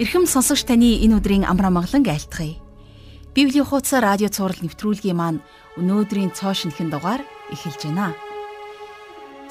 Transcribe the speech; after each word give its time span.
Ирхэм 0.00 0.24
сонсогч 0.24 0.64
таны 0.64 1.04
энэ 1.04 1.20
өдрийн 1.20 1.44
амар 1.44 1.68
амгалан 1.68 2.00
айлтгая. 2.08 2.56
Библийн 3.36 3.68
хуудас 3.68 3.92
радио 3.92 4.32
цаураар 4.32 4.64
нэвтрүүлгийн 4.64 5.12
маань 5.12 5.44
өнөөдрийн 5.76 6.32
цоо 6.32 6.56
шинхэн 6.56 6.88
дугаар 6.88 7.20
эхэлж 7.52 7.92
байна. 7.92 8.16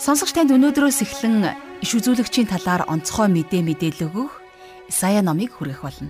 Сонсогч 0.01 0.33
танд 0.33 0.49
өнөөдрөөс 0.49 1.05
эхлэн 1.05 1.45
иш 1.85 1.93
үзүүлэгчийн 1.93 2.49
талаар 2.49 2.89
онцгой 2.89 3.29
мэдээ 3.29 3.61
мэдээлэл 3.61 4.09
өгөх 4.09 4.33
Исая 4.89 5.21
номыг 5.21 5.53
хүргэх 5.53 5.85
болно. 5.85 6.09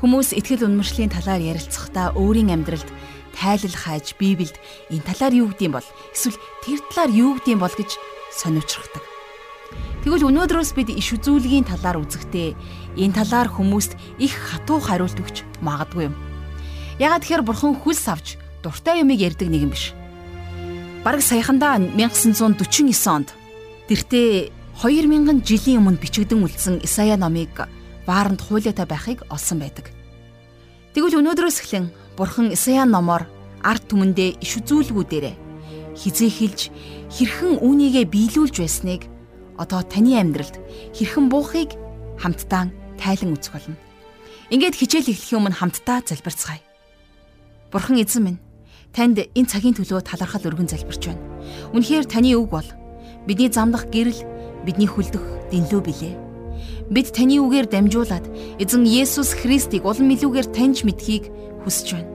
Хүмүүс 0.00 0.32
итгэл 0.32 0.72
үнэмшлийн 0.72 1.12
талаар 1.12 1.44
ярилцахдаа 1.44 2.16
өөрийн 2.16 2.48
амьдралд 2.48 2.88
тайлал 3.36 3.76
хайж 3.76 4.16
Библиэд 4.16 4.56
энэ 4.88 5.04
талаар 5.04 5.36
юу 5.36 5.52
гэдэм 5.52 5.76
бол 5.76 5.88
эсвэл 6.16 6.40
тэр 6.64 6.80
талаар 6.88 7.12
юу 7.12 7.36
гэдэм 7.36 7.60
бол 7.60 7.76
гэж 7.76 8.00
сониучрахдаг. 8.32 9.04
Тэгвэл 10.02 10.34
өнөөдрөөс 10.34 10.74
бид 10.74 10.90
иш 10.90 11.14
үзүүлгийн 11.14 11.62
талаар 11.62 12.02
үзэхдээ 12.02 12.81
энэ 12.96 13.16
талаар 13.16 13.48
хүмүүст 13.48 13.96
их 14.18 14.32
хатуу 14.32 14.80
хариулт 14.80 15.16
өгч 15.16 15.42
магадгүй 15.64 16.10
юм. 16.10 16.14
Ягаад 17.00 17.24
тэгэхээр 17.24 17.46
бурхан 17.46 17.74
хүлс 17.76 18.04
авч 18.08 18.36
дуртай 18.62 19.00
юмыг 19.00 19.20
ярьдаг 19.20 19.48
нэг 19.48 19.62
юм 19.66 19.72
биш. 19.72 19.96
Бараг 21.04 21.22
саяхандаа 21.24 21.80
1949 21.80 22.94
онд 23.10 23.34
тэртээ 23.88 24.52
2000 24.78 25.42
жилийн 25.42 25.80
өмнө 25.82 25.98
бичигдэн 25.98 26.42
үлдсэн 26.44 26.84
Исая 26.86 27.16
номыг 27.16 27.66
вааранд 28.06 28.40
хуулиатай 28.40 28.86
байхыг 28.86 29.26
олсон 29.28 29.58
байдаг. 29.58 29.90
Тэгвэл 30.94 31.18
өнөөдрөөс 31.20 31.58
эхлэн 31.60 31.90
бурхан 32.16 32.52
Исая 32.54 32.86
номоор 32.86 33.26
ард 33.62 33.84
түмэндээ 33.90 34.42
иш 34.42 34.58
үзүүлгүүдээрээ 34.62 35.34
хизээхилж 35.96 36.60
хэрхэн 37.12 37.60
үүнийгээ 37.60 38.04
биелүүлж 38.08 38.56
байсныг 38.62 39.02
одоо 39.58 39.82
таны 39.86 40.18
амьдралд 40.18 40.56
хэрхэн 40.96 41.26
буухыг 41.28 41.70
хамтдаа 42.18 42.72
тайлан 43.02 43.34
үзэх 43.34 43.58
болно. 43.58 43.76
Ингээд 44.54 44.78
хичээл 44.78 45.10
эхлэхийн 45.10 45.40
өмнө 45.42 45.58
хамтдаа 45.58 46.06
залбирцгаая. 46.06 46.62
Бурхан 47.74 47.98
эзэн 47.98 48.22
минь, 48.22 48.40
танд 48.94 49.18
энэ 49.34 49.50
цагийн 49.50 49.74
төлөө 49.74 50.06
талархал 50.06 50.46
өргөн 50.46 50.70
залбирч 50.70 51.10
байна. 51.10 51.24
Үнэхээр 51.74 52.06
таны 52.06 52.36
үг 52.38 52.52
бол 52.52 52.68
бидний 53.26 53.50
замдах 53.50 53.90
гэрэл, 53.90 54.22
бидний 54.62 54.86
хүлдэх 54.86 55.50
дэнлүү 55.50 55.80
билээ. 55.82 56.14
Бид 56.92 57.08
таны 57.10 57.40
үгээр 57.40 57.66
дамжуулаад 57.72 58.26
эзэн 58.60 58.84
Есүс 58.84 59.34
Христийг 59.34 59.88
улам 59.88 60.12
илүүгээр 60.12 60.52
таньж 60.52 60.84
мэдхийг 60.84 61.32
хүсэж 61.64 61.96
байна. 61.96 62.12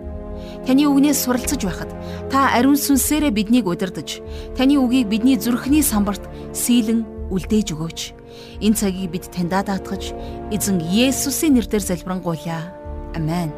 Таны 0.64 0.86
үгнээс 0.86 1.26
суралцж 1.26 1.64
байхад 1.66 1.92
та 2.30 2.54
ариун 2.54 2.78
сүнсээрээ 2.78 3.34
биднийг 3.34 3.66
удирдах, 3.66 4.22
таны 4.54 4.78
үгийг 4.78 5.10
бидний 5.10 5.42
зүрхний 5.42 5.82
самбарт 5.82 6.22
сийлэн 6.54 7.32
үлдээж 7.34 7.74
өгөөч. 7.74 8.17
Энэ 8.62 8.76
цагийг 8.76 9.12
бид 9.12 9.26
таньдаа 9.32 9.64
даатгаж 9.64 10.14
эзэн 10.52 10.82
Есүсийн 10.82 11.56
нэрээр 11.56 11.84
залбирanгуйлаа. 11.84 12.74
Амен. 13.16 13.52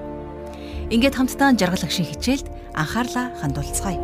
Ингээд 0.90 1.16
хамтдаа 1.16 1.54
жаргал 1.54 1.86
агшин 1.86 2.06
хичээлд 2.06 2.48
анхаарлаа 2.74 3.34
хандуулцгаая. 3.38 4.00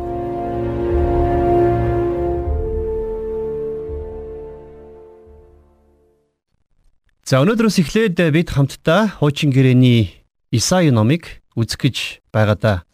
За 7.26 7.42
өнөөдрөөс 7.42 7.82
эхлээд 7.82 8.22
бид 8.30 8.54
хамтдаа 8.54 9.18
хуучин 9.18 9.50
гэрээний 9.50 10.14
Исаи 10.54 10.94
номыг 10.94 11.42
үзэх 11.58 11.82
гэж 11.82 11.96
байгаадаа 12.30 12.86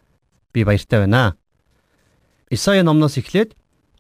би 0.56 0.65
баяртай 0.65 1.05
байна. 1.05 1.37
Исаи 2.49 2.81
номноос 2.81 3.21
эхлээд 3.21 3.53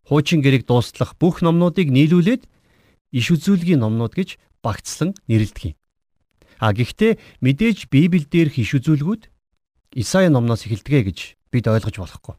хуучин 0.08 0.40
гэрээг 0.40 0.64
дуустлах 0.64 1.20
бүх 1.20 1.44
номнуудыг 1.44 1.92
нийлүүлээд 1.92 2.48
иш 3.12 3.30
үзүүлгийн 3.30 3.84
номнууд 3.84 4.16
гэж 4.16 4.40
багцлан 4.64 5.14
нэрлэдэг 5.28 5.72
юм. 5.72 5.76
А 6.62 6.72
гэхдээ 6.72 7.18
мэдээж 7.44 7.92
Библиэл 7.92 8.26
дээрх 8.26 8.56
иш 8.58 8.74
үзүүлгүүд 8.78 9.28
Исаи 9.92 10.32
номноос 10.32 10.64
эхэлдэг 10.64 11.04
гэж 11.12 11.18
бид 11.52 11.68
ойлгож 11.68 11.96
болохгүй. 12.00 12.34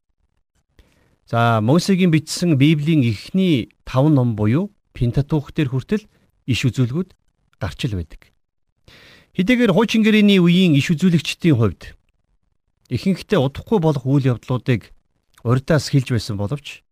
За 1.29 1.62
Мосегийн 1.62 2.09
бичсэн 2.09 2.57
Библийн 2.57 3.06
эхний 3.06 3.69
5 3.85 4.09
ном 4.09 4.35
буюу 4.35 4.73
Пентатух 4.94 5.53
дээр 5.53 5.69
хүртэл 5.69 6.09
иш 6.50 6.66
үзүүлгүүд 6.66 7.13
гарч 7.62 7.79
ил 7.85 7.95
байдаг. 8.00 8.33
Хэдийгээр 9.38 9.73
хуучин 9.73 10.01
гэрээний 10.01 10.41
үеийн 10.41 10.73
иш 10.78 10.89
үзүүлэгчдийн 10.94 11.57
хувьд 11.57 11.94
ихэнхдээ 12.89 13.39
удахгүй 13.39 13.79
болох 13.81 14.06
үйл 14.06 14.38
явдлуудыг 14.38 14.94
урьдаас 15.41 15.89
хэлж 15.89 16.13
байсан 16.13 16.38
боловч 16.38 16.85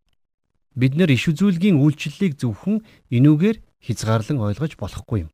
бид 0.74 0.97
нэр 0.97 1.14
иш 1.14 1.30
үзүүлгийн 1.30 1.78
үйлчлэлийг 1.78 2.40
зөвхөн 2.40 2.81
энүүгээр 3.12 3.58
хязгаарлан 3.81 4.40
ойлгож 4.40 4.78
болохгүй 4.78 5.28
юм. 5.28 5.31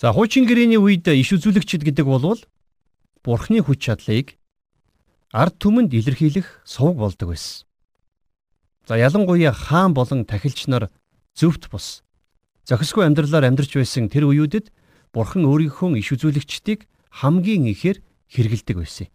За 0.00 0.12
хуучин 0.12 0.48
гэрээний 0.48 0.80
үед 0.80 1.08
иш 1.08 1.32
үзүүлэгчд 1.36 1.84
гэдэг 1.84 2.06
бол 2.06 2.40
Бурхны 3.20 3.60
хүч 3.60 3.84
чадлыг 3.84 4.40
ард 5.32 5.60
түмэнд 5.60 5.92
илэрхийлэх 5.92 6.64
сувг 6.64 6.96
болдог 6.96 7.36
байсан. 7.36 7.68
За 8.88 8.96
ялангуяа 8.96 9.52
хаан 9.52 9.92
болон 9.92 10.24
тахилч 10.24 10.66
нар 10.72 10.88
зөвхт 11.36 11.68
бус 11.68 12.00
зохисгүй 12.70 13.02
амьдралаар 13.02 13.50
амьдарч 13.50 13.74
байсан 13.74 14.06
тэр 14.06 14.30
үеүүдэд 14.30 14.70
Бурхан 15.10 15.42
өөрийнхөө 15.42 15.98
иш 15.98 16.14
үзүүлэгчдийг 16.14 16.86
хамгийн 17.10 17.66
ихээр 17.74 17.98
хэрэгэлдэг 18.30 18.76
байсан. 18.78 19.10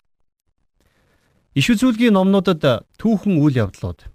Иш 1.56 1.72
үзүүлгийн 1.72 2.20
номнуудад 2.20 2.84
түүхэн 3.00 3.40
үйл 3.40 3.64
явдлууд, 3.64 4.12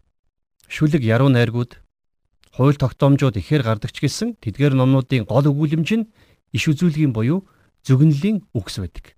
шүлэг 0.69 1.01
яруу 1.01 1.33
найргууд, 1.33 1.80
хууль 2.55 2.77
тогтоомжууд 2.77 3.39
ихээр 3.39 3.63
гардаг 3.63 3.91
ч 3.95 4.03
гэсэн 4.03 4.39
тэдгээр 4.43 4.75
номнуудын 4.75 5.25
гол 5.27 5.47
өгүүлэмж 5.47 5.91
нь 5.99 6.09
иш 6.51 6.65
үзүүлгийн 6.67 7.15
буюу 7.15 7.47
зөвгөнлийн 7.87 8.43
үгс 8.55 8.83
байдаг. 8.83 9.15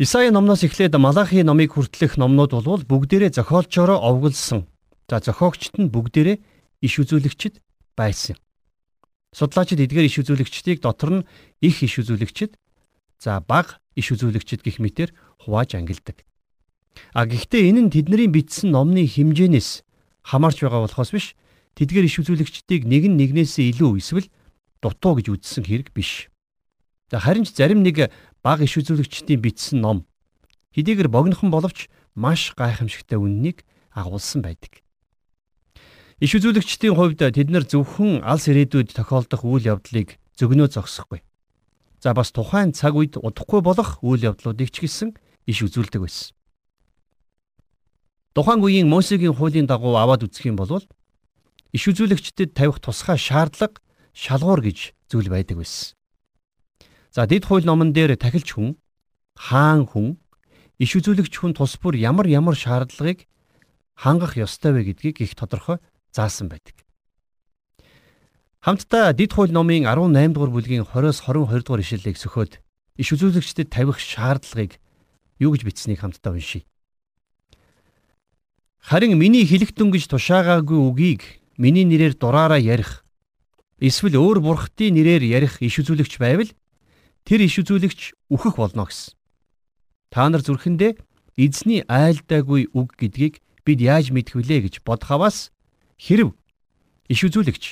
Исаи 0.00 0.32
номноос 0.32 0.64
эхлээд 0.64 0.96
Малахи 0.96 1.44
номыг 1.44 1.76
хүртэлх 1.76 2.16
номнууд 2.16 2.52
бол 2.64 2.82
бүгдээрээ 2.82 3.36
зохиолчороо 3.36 4.00
овголсон. 4.00 4.66
За 5.06 5.20
зохиогчт 5.20 5.76
нь 5.76 5.92
бүгдээрээ 5.92 6.40
иш 6.80 6.94
үзүүлэгчд 6.98 7.60
байсан. 7.94 8.40
Судлаачид 9.36 9.84
эдгээр 9.84 10.08
иш 10.08 10.16
үзүүлэгчдийг 10.24 10.80
дотор 10.80 11.22
нь 11.22 11.26
их 11.60 11.84
иш 11.84 12.00
үзүүлэгчд 12.00 12.56
за 13.20 13.44
бага 13.44 13.78
иш 13.94 14.10
үзүүлэгчд 14.16 14.64
гих 14.64 14.80
мэтэр 14.80 15.12
хувааж 15.44 15.76
ангилдаг. 15.76 16.24
А 17.12 17.28
гэхдээ 17.28 17.68
энэ 17.68 17.80
нь 17.86 17.92
тэдний 17.92 18.28
бичсэн 18.28 18.72
номны 18.72 19.04
хэмжээнээс 19.04 19.84
хамаарч 20.24 20.58
байгаа 20.64 20.88
болохоос 20.88 21.10
биш 21.12 21.26
тэдгээр 21.78 22.08
иш 22.08 22.16
үзүүлэгчдийг 22.20 22.82
нэг 22.84 23.08
нь 23.08 23.18
нэгнээсээ 23.20 23.72
илүү 23.76 23.92
эсвэл 24.00 24.28
дутуу 24.82 25.18
гэж 25.18 25.26
үзсэн 25.32 25.64
хэрэг 25.64 25.94
биш. 25.96 26.28
Харин 27.12 27.44
ч 27.44 27.56
зарим 27.56 27.84
нэг 27.84 28.12
бага 28.42 28.64
иш 28.64 28.76
үзүүлэгчдийн 28.80 29.40
бичсэн 29.40 29.80
ном 29.80 30.08
хэдийгээр 30.76 31.08
богинохон 31.12 31.52
боловч 31.52 31.88
маш 32.16 32.52
гайхамшигтай 32.56 33.20
үннийг 33.20 33.64
агуулсан 33.92 34.42
байдаг. 34.42 34.80
Иш 36.20 36.32
үзүүлэгчдийн 36.38 36.96
хувьд 36.96 37.20
тэд 37.20 37.48
нар 37.52 37.64
зөвхөн 37.68 38.24
алс 38.24 38.48
ирээдүйд 38.48 38.96
тохиолдох 38.96 39.44
үйл 39.44 39.68
явдлыг 39.76 40.16
зөгнөө 40.38 40.68
зогсохгүй. 40.72 41.20
За 42.00 42.14
бас 42.14 42.32
тухайн 42.32 42.72
цаг 42.72 42.96
үед 42.96 43.18
удахгүй 43.20 43.60
болох 43.60 44.00
үйл 44.00 44.32
явдлуудыг 44.32 44.70
ч 44.72 44.86
гэсэн 44.86 45.14
иш 45.46 45.58
үзүүлдэг 45.66 46.00
байсан. 46.02 46.32
Тухайн 48.32 48.64
үеийн 48.64 48.88
Мосегийн 48.88 49.36
хуулийн 49.36 49.68
дагуу 49.68 50.00
аваад 50.00 50.24
үзэх 50.24 50.48
юм 50.48 50.56
бол 50.56 50.80
иш 51.72 51.88
үзүүлэгчдэд 51.88 52.52
тавих 52.52 52.78
тусгай 52.84 53.16
шаардлага 53.16 53.80
шалгуур 54.12 54.60
гэж 54.60 54.92
зүйл 55.08 55.32
байдаг 55.32 55.56
байсан. 55.56 55.96
За 57.12 57.26
дэд 57.26 57.48
хууль 57.48 57.64
номон 57.64 57.92
дээр 57.92 58.16
тахилч 58.16 58.56
хүн, 58.56 58.76
хаан 59.36 59.88
хүн, 59.88 60.20
иш 60.76 60.96
үзүүлэгч 60.96 61.32
хүн 61.32 61.52
тус 61.56 61.80
бүр 61.80 61.96
ямар 61.96 62.28
ямар 62.28 62.56
шаардлагыг 62.56 63.24
хангах 63.96 64.36
ёстой 64.36 64.72
вэ 64.72 64.92
гэдгийг 64.92 65.20
их 65.24 65.36
тодорхой 65.36 65.80
заасан 66.12 66.48
байдаг. 66.48 66.76
Хамтдаа 68.60 69.12
дэд 69.12 69.32
хууль 69.32 69.52
номын 69.52 69.88
18 69.88 70.32
дугаар 70.32 70.52
бүлгийн 70.52 70.84
20-с 70.86 71.24
22 71.24 71.66
дугаар 71.66 71.82
ишлэлийг 71.82 72.16
сөхөөд 72.20 72.52
иш 73.00 73.08
үзүүлэгчдэд 73.12 73.68
тавих 73.72 73.98
шаардлагыг 73.98 74.78
юу 75.40 75.50
гэж 75.52 75.62
бичсэнийг 75.66 76.00
хамтдаа 76.00 76.36
уншийе. 76.36 76.64
Харин 78.78 79.18
миний 79.18 79.42
хэлэх 79.46 79.74
дүн 79.74 79.90
гэж 79.90 80.10
тушаагаагүй 80.10 80.78
үгийг 80.78 81.41
миний 81.56 81.84
нэрээр 81.84 82.14
дураараа 82.16 82.60
ярих 82.60 83.04
эсвэл 83.82 84.16
өөр 84.16 84.38
бурхтын 84.40 84.94
нэрээр 84.94 85.22
ярих 85.26 85.58
иш 85.60 85.82
үзүүлэгч 85.82 86.16
байвал 86.22 86.50
тэр 87.26 87.40
иш 87.46 87.58
үзүүлэгч 87.60 88.30
үхэх 88.30 88.56
болно 88.56 88.86
гэсэн. 88.86 89.14
Та 90.12 90.28
нар 90.28 90.42
зүрхэндээ 90.44 90.96
эзний 91.36 91.82
айлдаагүй 91.88 92.70
үг 92.76 92.94
гэдгийг 93.00 93.40
бид 93.64 93.78
яаж 93.80 94.12
мэдэх 94.12 94.36
вүлээ 94.36 94.60
гэж 94.68 94.74
бодхаваас 94.86 95.50
хэрв 95.98 96.34
иш 97.08 97.20
үзүүлэгч 97.26 97.64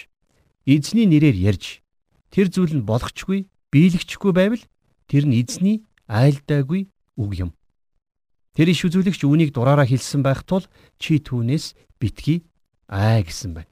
эзний 0.66 1.06
нэрээр 1.06 1.36
ярьж 1.54 1.84
тэр 2.30 2.48
зүйл 2.48 2.74
нь 2.78 2.86
болгочгүй 2.86 3.46
биелэгчгүй 3.70 4.32
байвал 4.34 4.62
тэр 5.10 5.24
нь 5.26 5.38
эзний 5.38 5.86
айлдаагүй 6.06 6.90
үг 7.18 7.32
юм. 7.38 7.50
Тэр 8.54 8.70
иш 8.70 8.82
үзүүлэгч 8.86 9.22
үүнийг 9.26 9.50
дураараа 9.54 9.86
хэлсэн 9.86 10.22
байх 10.26 10.42
тул 10.42 10.66
чи 10.98 11.22
түүнээс 11.22 11.74
битгий 12.02 12.49
аа 12.90 13.22
гэсэн 13.22 13.54
байна. 13.54 13.70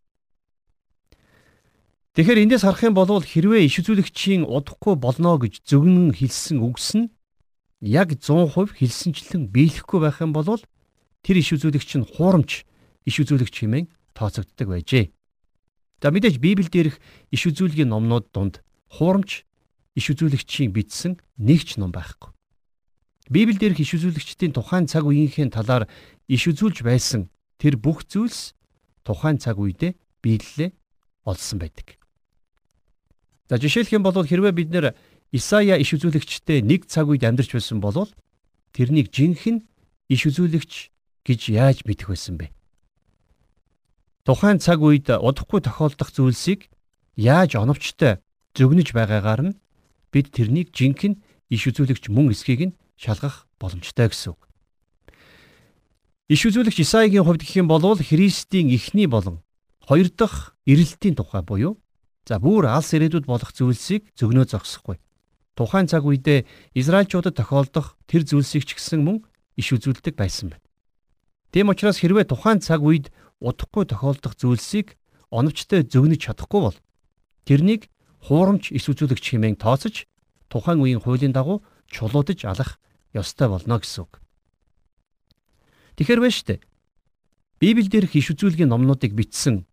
Тэгэхээр 2.15 2.43
эндээс 2.47 2.63
харах 2.63 2.83
юм 2.87 2.95
бол 2.95 3.11
хэрвээ 3.23 3.67
иш 3.67 3.83
үзүүлэгчийн 3.83 4.47
удахгүй 4.47 4.95
болно 4.95 5.39
гэж 5.43 5.67
зөвгөн 5.67 6.15
хэлсэн 6.15 6.63
үгс 6.63 6.95
нь 6.99 7.11
яг 7.83 8.15
100% 8.15 8.75
хэлсэнчлэн 8.79 9.51
биелэхгүй 9.51 9.99
байх 10.03 10.19
юм 10.23 10.35
бол 10.35 10.63
тэр 11.23 11.37
иш 11.39 11.55
үзүүлэгч 11.55 11.91
нь 11.99 12.07
хуурамч 12.07 12.67
иш 13.07 13.17
үзүүлэгч 13.23 13.55
хэмээн 13.63 13.87
тооцогддог 14.19 14.67
байжээ. 14.67 15.15
За 16.03 16.11
мэдээж 16.11 16.43
Библиэд 16.43 16.75
ирэх 16.75 16.97
иш 17.31 17.43
үзүүлгийн 17.47 17.91
номнууд 17.91 18.31
донд 18.35 18.67
хуурамч 18.99 19.47
иш 19.95 20.07
үзүүлэгчийн 20.11 20.75
бичсэн 20.75 21.23
нэг 21.39 21.67
ч 21.67 21.79
ном 21.79 21.95
байхгүй. 21.95 22.35
Библиэд 23.31 23.63
ирэх 23.63 23.83
иш 23.83 23.95
үзүүлэгчдийн 23.95 24.55
тухайн 24.55 24.91
цаг 24.91 25.07
үеийнхээ 25.07 25.55
талаар 25.55 25.87
иш 26.27 26.43
үзүүлж 26.51 26.83
байсан 26.83 27.31
тэр 27.63 27.79
бүх 27.79 28.07
зүйлс 28.07 28.58
тухайн 29.05 29.39
цаг 29.39 29.59
үедээ 29.59 29.97
биелэлээ 30.23 30.71
олсон 31.25 31.59
байдаг. 31.59 31.99
За 33.49 33.57
жишээлх 33.57 33.93
юм 33.93 34.03
бол 34.03 34.17
хэрвээ 34.17 34.53
бид 34.53 34.71
нэр 34.71 34.87
Исая 35.33 35.77
иш 35.77 35.93
үзүүлэгчтэй 35.93 36.65
нэг 36.65 36.89
цаг 36.89 37.13
үед 37.13 37.21
амьдарч 37.21 37.53
байсан 37.53 37.85
бол 37.85 38.09
тэрнийг 38.73 39.13
жинхэнэ 39.13 39.61
иш 40.09 40.25
үзүүлэгч 40.25 40.73
гэж 41.29 41.41
яаж 41.53 41.85
мэдэх 41.85 42.09
байсан 42.09 42.41
бэ? 42.41 42.49
Тухайн 44.25 44.57
цаг 44.57 44.81
үед 44.81 45.13
удахгүй 45.13 45.61
тохиолдох 45.61 46.09
зүйлсийг 46.17 46.73
яаж 47.17 47.61
оновчтой 47.61 48.25
зөгнөж 48.57 48.97
байгаагаар 48.97 49.53
нь 49.53 49.59
бид 50.13 50.33
тэрнийг 50.33 50.73
жинхэнэ 50.73 51.21
иш 51.53 51.63
үзүүлэгч 51.69 52.09
мөн 52.09 52.33
эсхийг 52.33 52.73
нь 52.73 52.77
шалгах 52.97 53.45
боломжтой 53.61 54.09
гэсэн 54.09 54.33
үг. 54.33 54.48
Иш 56.29 56.45
үзүүлэгч 56.45 56.85
Исаигийн 56.85 57.25
хувьд 57.25 57.41
гэх 57.41 57.57
юм 57.65 57.73
бол 57.73 57.81
Христийн 57.97 58.69
эхний 58.69 59.09
болон 59.09 59.41
хоёр 59.81 60.13
дахь 60.13 60.53
ирэлтийн 60.69 61.17
тухай 61.17 61.41
буюу 61.41 61.81
за 62.29 62.37
бүр 62.37 62.69
алс 62.69 62.93
ирээдүйд 62.93 63.25
болох 63.25 63.49
зүйлсийг 63.57 64.13
зөгнөө 64.13 64.53
зогсохгүй. 64.53 65.01
Тухайн 65.57 65.89
цаг 65.89 66.05
үедээ 66.05 66.45
Израильчуудад 66.77 67.33
тохиолдох 67.33 67.97
тэр 68.05 68.29
зүйлсийг 68.29 68.69
ч 68.69 68.77
гэсэн 68.77 69.01
мөн 69.09 69.25
иш 69.57 69.73
үзүүлдэг 69.73 70.21
байсан 70.21 70.53
байна. 70.53 70.69
Тийм 71.49 71.73
учраас 71.73 71.97
хэрвээ 71.97 72.29
тухайн 72.29 72.61
цаг 72.61 72.85
үед 72.85 73.09
удахгүй 73.41 73.89
тохиолдох 73.89 74.37
зүйлсийг 74.37 75.01
оновчтой 75.33 75.89
зөгнөж 75.89 76.29
чадахгүй 76.29 76.61
бол 76.61 76.77
тэрнийг 77.49 77.89
хуурамч 78.29 78.69
иш 78.77 78.85
үзүүлэгч 78.93 79.33
хэмээн 79.33 79.57
тооцож 79.57 80.05
тухайн 80.53 80.85
үеийн 80.85 81.01
хуулийн 81.01 81.33
дагуу 81.33 81.65
чулуудаж 81.89 82.45
алах 82.45 82.77
ёстой 83.17 83.49
болно 83.49 83.81
гэсэн 83.81 84.05
үг. 84.05 84.21
Тэгэхэр 85.99 86.23
байна 86.23 86.31
штэ. 86.31 86.63
Библиэлд 87.59 87.95
ирэх 87.99 88.15
иш 88.15 88.31
үзүүлгийн 88.31 88.71
номнуудыг 88.71 89.19
бичсэн 89.19 89.67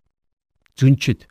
зүнчид 0.73 1.29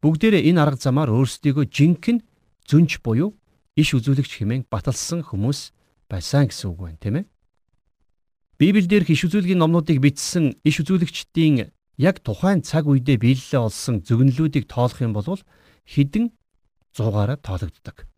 бүгдээрээ 0.00 0.48
энэ 0.48 0.60
арга 0.64 0.80
замаар 0.80 1.12
өөрсдийгөө 1.12 1.68
жинхэнэ 1.68 2.24
зүнч 2.64 3.04
буюу 3.04 3.36
иш 3.76 3.92
үзүүлэгч 3.92 4.40
хэмээн 4.40 4.72
баталсан 4.72 5.20
хүмүүс 5.20 5.76
байсан 6.08 6.48
гэсэн 6.48 6.72
үг 6.72 6.80
байна, 6.80 6.96
тийм 6.96 7.16
ээ. 7.20 7.26
Библиэлд 8.56 8.92
ирэх 9.04 9.12
иш 9.12 9.28
үзүүлгийн 9.28 9.60
номнуудыг 9.60 10.00
бичсэн 10.00 10.56
иш 10.64 10.80
үзүүлэгчдийн 10.80 11.68
яг 12.00 12.16
тухайн 12.24 12.64
цаг 12.64 12.88
үедээ 12.88 13.20
биелэлээ 13.20 13.60
олсон 13.60 14.00
зөвнөлүүдийг 14.00 14.64
тоолох 14.64 14.96
юм 15.04 15.12
бол 15.12 15.28
хідэн 15.84 16.32
зуугаараа 16.96 17.36
тоологддог. 17.36 18.08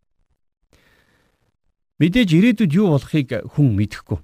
Мэдээж 1.98 2.30
ирээдүйд 2.38 2.72
юу 2.78 2.94
болохыг 2.94 3.50
хүн 3.50 3.74
мэдэхгүй. 3.74 4.18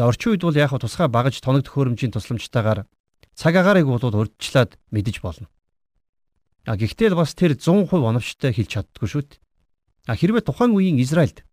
За 0.00 0.08
орчин 0.08 0.32
үед 0.32 0.40
бол 0.40 0.56
яг 0.56 0.72
тусгай 0.72 1.12
багаж 1.12 1.36
тоног 1.44 1.60
төхөөрөмжийн 1.68 2.16
тусламжтайгаар 2.16 2.88
цаг 3.36 3.52
агаарыг 3.52 3.84
бол 3.84 4.00
урьдчилаад 4.00 4.80
мэдэж 4.88 5.20
болно. 5.20 5.52
А 6.64 6.80
гэхдээ 6.80 7.12
л 7.12 7.20
бас 7.20 7.36
тэр 7.36 7.52
100% 7.52 7.92
оновчтой 7.92 8.56
хэлж 8.56 8.80
чаддгүй 8.80 9.08
шүү 9.12 9.22
дээ. 9.28 9.44
А 10.08 10.16
хэрвээ 10.16 10.40
тухайн 10.48 10.72
үеийн 10.72 10.96
Израильд 11.04 11.44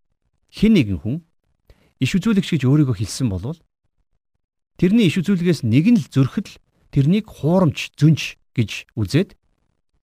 хэн 0.47 0.79
нэгэн 0.79 1.03
хүн 1.03 1.27
иш 1.99 2.15
үзүүлэгч 2.15 2.55
гэж 2.55 2.63
өөрийгөө 2.71 2.95
хэлсэн 3.03 3.27
бол 3.27 3.59
тэрний 4.79 5.11
иш 5.11 5.19
үзүүлгээс 5.19 5.67
нэг 5.67 5.85
нь 5.91 5.99
л 5.99 6.07
зөрөхөд 6.07 6.47
л 6.47 6.55
тэрнийг 6.95 7.27
хуурамч 7.27 7.99
зүнж 7.99 8.39
гэж 8.55 8.95
үзээд 8.95 9.35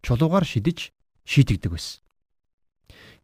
чулуугаар 0.05 0.45
шидэж 0.45 0.93
шийтгдэг 1.25 1.73
байсан. 1.73 2.04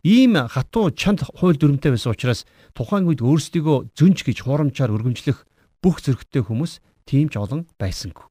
Ийм 0.00 0.32
хатуу 0.48 0.90
чанд 0.96 1.20
хууль 1.20 1.60
дүрмтэй 1.60 1.92
байсан 1.92 2.16
учраас 2.16 2.48
тухайн 2.72 3.04
үед 3.04 3.20
өөрсдийгөө 3.20 3.92
зүнж 3.92 4.24
гэж 4.24 4.48
хуурамчаар 4.48 4.94
өргөмжлөх 4.96 5.44
бүх 5.84 6.00
зөрөгтэй 6.00 6.40
хүмүүс 6.40 6.80
тийм 7.04 7.28
ч 7.28 7.36
олон 7.36 7.68
байсангүй. 7.76 8.24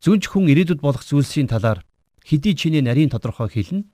Зүнж 0.00 0.24
хүн 0.24 0.48
ирээдүйд 0.48 0.80
болох 0.80 1.04
зүйлсийн 1.04 1.52
талаар 1.52 1.84
хэдий 2.24 2.56
чиний 2.56 2.80
нарийн 2.80 3.12
тодорхой 3.12 3.52
хэлнэ. 3.52 3.84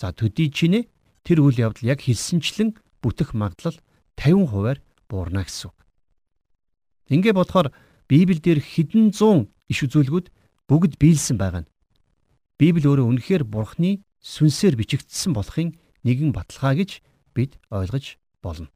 За 0.00 0.16
төдий 0.16 0.48
чинээ 0.48 0.88
тэр 1.20 1.44
үйл 1.44 1.60
явдал 1.60 1.92
яг 1.92 2.00
хэлсэнчлэн 2.00 2.72
бүтэх 3.04 3.36
магадлал 3.36 3.76
50%-аар 4.16 4.80
буурна 5.04 5.44
гэсэн. 5.44 5.68
Ингээ 7.12 7.36
бодохоор 7.36 7.76
Библиэлд 8.08 8.64
хэдэн 8.64 9.12
зуун 9.12 9.52
иш 9.68 9.84
үзүүлгүүд 9.84 10.32
бүгд 10.64 10.96
биелсэн 10.96 11.36
байгаа 11.36 11.68
нь. 11.68 11.72
Библи 12.56 12.88
өөрөө 12.88 13.06
үнэхээр 13.12 13.44
Бурхны 13.44 14.00
сүнсээр 14.22 14.78
бичигдсэн 14.78 15.34
болохын 15.34 15.74
нэгэн 16.06 16.30
баталгаа 16.30 16.78
гэж 16.78 17.02
бид 17.34 17.58
ойлгож 17.70 18.18
болно. 18.42 18.70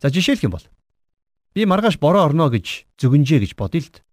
За 0.00 0.12
жишээлх 0.12 0.44
юм 0.44 0.52
бол 0.54 0.66
би 1.56 1.64
маргааш 1.64 1.98
бороо 1.98 2.28
орно 2.28 2.52
гэж 2.52 2.86
зөгнжээ 3.00 3.40
гэж 3.42 3.52
бодъё 3.56 3.82
л 3.82 3.90
д. 3.90 4.04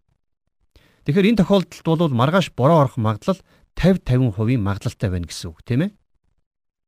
Тэгэхээр 1.06 1.30
энэ 1.36 1.40
тохиолдолд 1.44 2.00
бол 2.00 2.16
маргааш 2.16 2.56
бороо 2.56 2.88
орох 2.88 2.98
магадлал 2.98 3.38
50 3.76 4.34
50% 4.34 4.58
магадлалтай 4.58 5.10
байна 5.12 5.28
гэсэн 5.28 5.52
үг 5.52 5.62
тийм 5.62 5.82
ээ. 5.86 5.92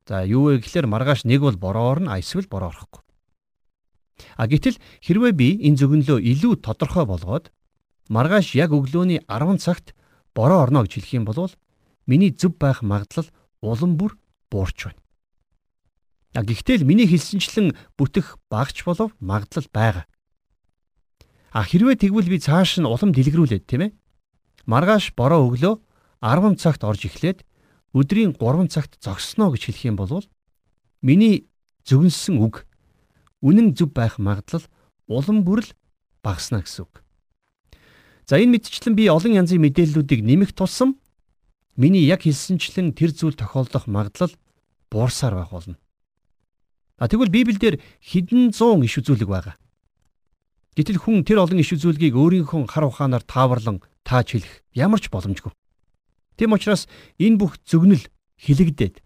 За 0.08 0.24
юу 0.24 0.50
вэ 0.50 0.64
гэхээр 0.64 0.88
маргааш 0.88 1.28
нэг 1.28 1.44
бол 1.44 1.60
бороо 1.60 1.92
орно 1.92 2.16
а 2.16 2.20
эсвэл 2.24 2.48
бороо 2.48 2.72
орохгүй. 2.72 3.04
А 4.40 4.48
гэтэл 4.48 4.80
хэрвээ 5.04 5.34
би 5.36 5.48
энэ 5.68 5.78
зөгнөлөө 5.78 6.20
илүү 6.24 6.64
тодорхой 6.64 7.06
болгоод 7.06 7.52
маргааш 8.10 8.56
яг 8.56 8.72
өглөөний 8.72 9.22
10 9.28 9.62
цагт 9.62 9.94
бороо 10.34 10.64
орно 10.64 10.88
гэж 10.88 10.98
хэлэх 10.98 11.14
юм 11.22 11.26
бол 11.28 11.52
миний 12.08 12.32
зөв 12.32 12.58
байх 12.58 12.82
магадлал 12.82 13.28
улам 13.62 13.98
бүр 14.00 14.18
буурч 14.50 14.90
байна. 14.90 15.02
А 16.34 16.42
гэхдээ 16.42 16.82
л 16.82 16.88
миний 16.88 17.08
хэлсэнчлэн 17.08 17.76
бүтэх 18.00 18.40
багч 18.50 18.84
болов 18.88 19.12
магадлал 19.20 19.68
байгаа. 19.70 20.06
А 21.52 21.64
хэрвээ 21.64 22.08
тэгвэл 22.08 22.32
би 22.32 22.40
цааш 22.40 22.80
нь 22.80 22.88
улам 22.88 23.12
дэлгэрүүлээд 23.12 23.66
тийм 23.68 23.82
ээ. 23.90 23.92
Маргааш 24.66 25.16
бороо 25.16 25.48
өглөө 25.52 25.76
10 26.24 26.60
цагт 26.60 26.84
орж 26.84 27.08
эхлээд 27.08 27.44
өдрийн 27.94 28.36
3 28.36 28.68
цагт 28.70 29.00
зогсноо 29.00 29.52
гэж 29.52 29.72
хэлэх 29.72 29.84
юм 29.90 29.96
бол 29.98 30.26
миний 31.02 31.48
зөвнсөн 31.88 32.38
үг 32.44 32.68
үнэн 33.42 33.74
зөв 33.74 33.94
байх 33.96 34.20
магадлал 34.20 34.66
улам 35.08 35.42
бүрл 35.42 35.72
багасна 36.22 36.62
гэсэн 36.62 36.84
үг. 36.84 37.02
За 38.28 38.36
энэ 38.38 38.60
мэдчлэн 38.60 38.94
би 38.94 39.08
олон 39.08 39.40
янзын 39.40 39.64
мэдээллүүдийг 39.64 40.22
нэмэх 40.22 40.52
тусам 40.52 41.00
Миний 41.78 42.10
яг 42.10 42.26
хэлсэнчлэн 42.26 42.98
тэр 42.98 43.14
зүйл 43.14 43.38
тохиолдох 43.38 43.86
магадлал 43.86 44.34
буурсаар 44.90 45.38
байх 45.38 45.54
болно. 45.54 45.78
А 46.98 47.06
тэгвэл 47.06 47.30
Библиэлд 47.30 47.78
хэдэн 48.02 48.50
зуун 48.50 48.82
иш 48.82 48.98
үзүүлэг 48.98 49.30
байгаа. 49.30 49.56
Гэтэл 50.74 50.98
хүн 50.98 51.22
тэр 51.22 51.46
олон 51.46 51.62
иш 51.62 51.78
үзүүлгийг 51.78 52.18
өөрийнхөө 52.18 52.66
хар 52.66 52.90
ухаанаар 52.90 53.22
тааварлан 53.22 53.86
тааж 54.02 54.34
хэлэх 54.34 54.66
ямар 54.74 54.98
ч 54.98 55.14
боломжгүй. 55.14 55.54
Тэм 56.38 56.58
учраас 56.58 56.90
энэ 57.22 57.38
бүх 57.38 57.62
зөвнөл 57.62 58.02
хилэгдээд 58.42 59.02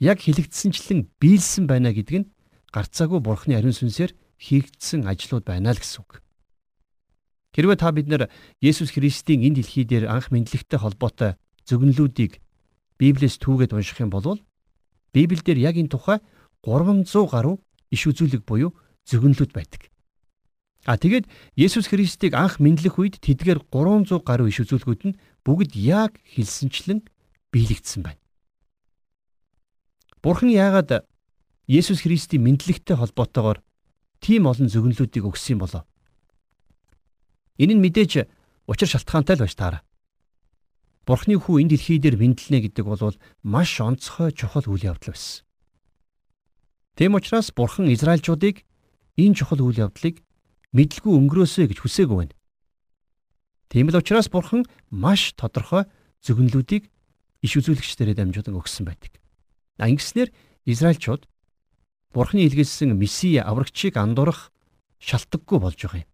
яг 0.00 0.24
хилэгдсэнчлэн 0.24 1.12
биелсэн 1.20 1.68
байна 1.68 1.92
гэдг 1.92 2.24
нь 2.24 2.30
гарцаагүй 2.72 3.20
бурхны 3.20 3.56
ариун 3.56 3.76
сүнсээр 3.76 4.16
хийгдсэн 4.40 5.04
ажлууд 5.04 5.44
байна 5.44 5.76
л 5.76 5.80
гэсэн 5.80 6.00
үг. 6.00 6.24
Хэрвээ 7.52 7.76
та 7.76 7.92
бид 7.92 8.08
нар 8.08 8.32
Есүс 8.64 8.92
Христийн 8.96 9.44
энэ 9.44 9.60
дэлхий 9.60 9.84
дээр 9.84 10.08
анх 10.08 10.32
мэдлэгтэй 10.32 10.80
холбоотой 10.80 11.36
зөгнлүүдийг 11.70 12.42
Библиэс 12.98 13.38
түүгээд 13.38 13.72
унших 13.72 14.02
юм 14.02 14.10
бол 14.10 14.42
Библиэлд 15.14 15.58
яг 15.58 15.78
энэ 15.78 15.94
тухай 15.94 16.18
300 16.66 17.06
гаруй 17.30 17.56
иш 17.94 18.02
үзүүлэг 18.10 18.42
буюу 18.44 18.74
зөгнлүүд 19.06 19.54
байдаг. 19.54 19.90
А 20.84 20.96
тэгээд 20.96 21.28
Есүс 21.56 21.88
Христийг 21.88 22.34
анх 22.34 22.60
мэдлэх 22.60 22.96
үед 22.98 23.20
тэдгээр 23.20 23.68
300 23.68 24.20
гаруй 24.24 24.48
иш 24.48 24.64
үзүүлгүүд 24.64 25.02
нь 25.12 25.18
бүгд 25.44 25.76
яг 25.76 26.16
хэлсэнчлэн 26.24 27.04
биелэгдсэн 27.52 28.00
байна. 28.04 28.20
Бурхан 30.22 30.52
яагаад 30.52 31.04
Есүс 31.68 32.04
Христийн 32.04 32.44
мэдлэгтэй 32.44 32.96
холбоотойгоор 32.96 33.60
тийм 34.20 34.48
олон 34.48 34.68
зөгнлүүдийг 34.68 35.24
өгсөн 35.24 35.60
болов? 35.60 35.84
Энэ 37.60 37.76
нь 37.76 37.84
мэдээж 37.84 38.24
учир 38.68 38.88
шалтгаантай 38.88 39.36
л 39.36 39.44
байж 39.44 39.54
таараа. 39.56 39.84
Бурхны 41.08 41.40
хүү 41.40 41.64
энэ 41.64 41.70
дэлхий 41.76 41.98
дээр 41.98 42.16
мэдлэнэ 42.20 42.70
гэдэг 42.70 42.84
бол 42.84 43.16
маш 43.42 43.80
онцгой 43.80 44.32
чухал 44.36 44.66
үйл 44.68 44.92
явдал 44.92 45.16
байсан. 45.16 45.44
Тэм 46.96 47.16
учраас 47.16 47.48
Бурхан 47.52 47.88
Израильчуудыг 47.92 48.64
энэ 49.16 49.34
чухал 49.34 49.64
үйл 49.64 49.88
явдлыг 49.88 50.20
мэдлгүй 50.76 51.12
өнгөрөөсэй 51.16 51.66
гэж 51.72 51.78
хүсээгүй 51.80 52.16
байна. 52.20 52.36
Тийм 53.72 53.88
л 53.88 53.96
учраас 53.96 54.28
Бурхан 54.28 54.68
маш 54.92 55.32
тодорхой 55.34 55.88
зөвгөнлүүдийг 56.20 56.92
иш 57.40 57.52
үзүүлэгчдэрээ 57.56 58.20
дамжуулан 58.20 58.60
өгсөн 58.60 58.84
байдаг. 58.84 59.16
Ангиснэр 59.80 60.28
Израильчууд 60.68 61.24
Бурханы 62.12 62.44
илгээсэн 62.44 62.92
Месиа 62.98 63.46
аврагчийг 63.46 63.96
андуурах 63.96 64.50
шалтгаггүй 64.98 65.58
болж 65.62 65.78
байгаа 65.78 66.02
юм. 66.02 66.10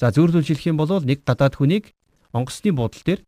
За 0.00 0.10
зөөрлүүлж 0.10 0.48
хэлэх 0.48 0.66
юм 0.72 0.80
бол 0.80 0.90
нэг 1.04 1.22
гадаад 1.22 1.54
хүнийг 1.60 1.92
онгоцны 2.34 2.74
буудлын 2.74 3.06
дээр 3.06 3.20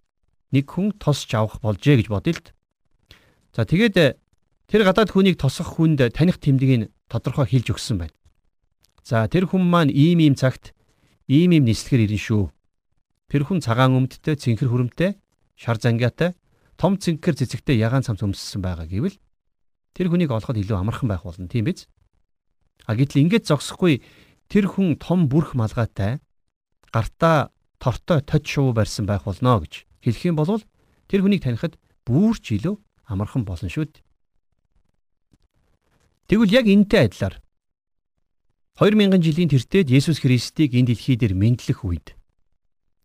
нэг 0.52 0.64
хүн 0.66 0.92
тосч 0.98 1.30
авах 1.38 1.62
болжээ 1.62 2.02
гэж 2.02 2.08
бодъё 2.10 2.34
л 2.34 2.42
д. 2.42 2.52
За 3.54 3.62
тэгээд 3.64 4.18
тэр 4.66 4.82
гадаад 4.82 5.14
хүнийг 5.14 5.38
тосох 5.38 5.78
хүнд 5.78 6.02
таних 6.12 6.42
тэмдгийг 6.42 6.90
тодорхой 7.06 7.46
хэлж 7.46 7.72
өгсөн 7.72 8.02
байна. 8.02 8.14
За 9.06 9.22
тэр 9.30 9.46
хүн 9.46 9.62
маань 9.62 9.94
ийм 9.94 10.18
ийм 10.18 10.34
цагт 10.34 10.75
ийм 11.30 11.54
ийм 11.54 11.64
нислэгээр 11.70 12.10
ирнэ 12.10 12.18
шүү. 12.18 12.44
Тэр 13.30 13.42
хүн 13.46 13.62
цагаан 13.62 13.94
өмдтэй, 13.94 14.34
цэнхэр 14.34 14.70
хүрэмтэй, 14.70 15.18
шар 15.58 15.78
зангиатай, 15.78 16.34
том 16.78 16.98
цэнхэр 16.98 17.34
цэцэгтэй 17.34 17.78
ягаан 17.78 18.02
цамц 18.02 18.22
өмссөн 18.22 18.62
байгаа 18.62 18.86
гэвэл 18.86 19.18
тэр 19.94 20.06
хүнийг 20.10 20.30
олоход 20.30 20.58
илүү 20.58 20.76
амархан 20.78 21.08
байх 21.10 21.26
болно 21.26 21.48
тийм 21.48 21.66
биз? 21.66 21.88
А 22.86 22.94
гэтэл 22.94 23.26
ингэж 23.26 23.48
зогсохгүй 23.48 24.04
тэр 24.46 24.70
хүн 24.70 25.00
том 25.00 25.26
бүрх 25.26 25.56
малгайтай 25.58 26.20
гартаа 26.92 27.50
тортой 27.86 28.18
тод 28.26 28.42
шувуу 28.42 28.74
барьсан 28.74 29.06
байх 29.06 29.22
болно 29.22 29.62
гэж 29.62 29.86
хэлэх 30.02 30.26
юм 30.26 30.34
бол 30.34 30.58
тэр 31.06 31.22
хүнийг 31.22 31.46
танихад 31.46 31.78
бүрч 32.02 32.58
илүү 32.58 32.74
амархан 33.06 33.46
болно 33.46 33.70
шүү 33.70 33.86
дээ. 33.86 34.02
Тэгвэл 36.26 36.50
яг 36.58 36.66
энтэй 36.66 37.06
адилаар 37.06 37.38
2000 38.82 39.22
жилийн 39.22 39.50
тэртет 39.54 39.86
Есүс 39.86 40.18
Христийг 40.18 40.74
энэ 40.74 40.90
дэлхий 40.90 41.14
дээр 41.14 41.38
мэдлэх 41.38 41.86
үед 41.86 42.18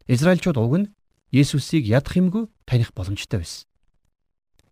Израильчууд 0.10 0.58
уг 0.58 0.74
нь 0.82 0.92
Есүсийг 1.30 1.86
ядах 1.86 2.18
юмгүй 2.18 2.50
таних 2.66 2.92
боломжтой 2.98 3.46
байсан. 3.46 3.70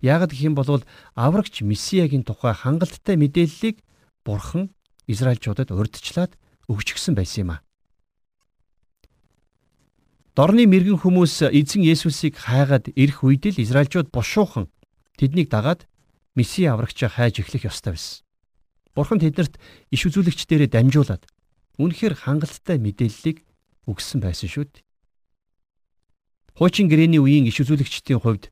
Яагад 0.02 0.34
гэх 0.34 0.50
юм 0.50 0.58
бол 0.58 0.82
аврагч 1.14 1.62
Месиагийн 1.62 2.26
тухай 2.26 2.58
хангалттай 2.58 3.16
мэдээллийг 3.16 3.86
Бурхан 4.26 4.74
Израильчуудад 5.08 5.70
урьдчилаад 5.72 6.34
өгчихсөн 6.68 7.16
байсан 7.16 7.40
юм 7.46 7.52
а. 7.54 7.64
Дорны 10.40 10.64
мэрэгэн 10.72 11.04
хүмүүс 11.04 11.52
эзэн 11.52 11.84
Есүсийг 11.84 12.40
хайгаад 12.40 12.96
ирэх 12.96 13.28
үед 13.28 13.52
л 13.52 13.60
Израильчууд 13.60 14.08
бушуухан 14.08 14.72
тэднийг 15.20 15.52
дагаад 15.52 15.84
Месиа 16.32 16.80
аврагчаа 16.80 17.12
хайж 17.12 17.44
эхлэх 17.44 17.68
ёстой 17.68 18.00
байсан. 18.00 18.24
Бурхан 18.96 19.20
тэднэрт 19.20 19.60
иш 19.92 20.02
үзүүлэгчдэрээ 20.08 20.72
дамжуулаад 20.72 21.28
үнэхээр 21.76 22.16
хангалттай 22.24 22.80
мэдээллийг 22.80 23.44
өгсөн 23.84 24.24
байсан 24.24 24.48
шүү 24.48 24.64
дээ. 24.72 24.88
Хуучин 26.56 26.88
гэрээний 26.88 27.20
үеийн 27.20 27.52
иш 27.52 27.60
үзүүлэгчдийн 27.60 28.24
хувьд 28.24 28.48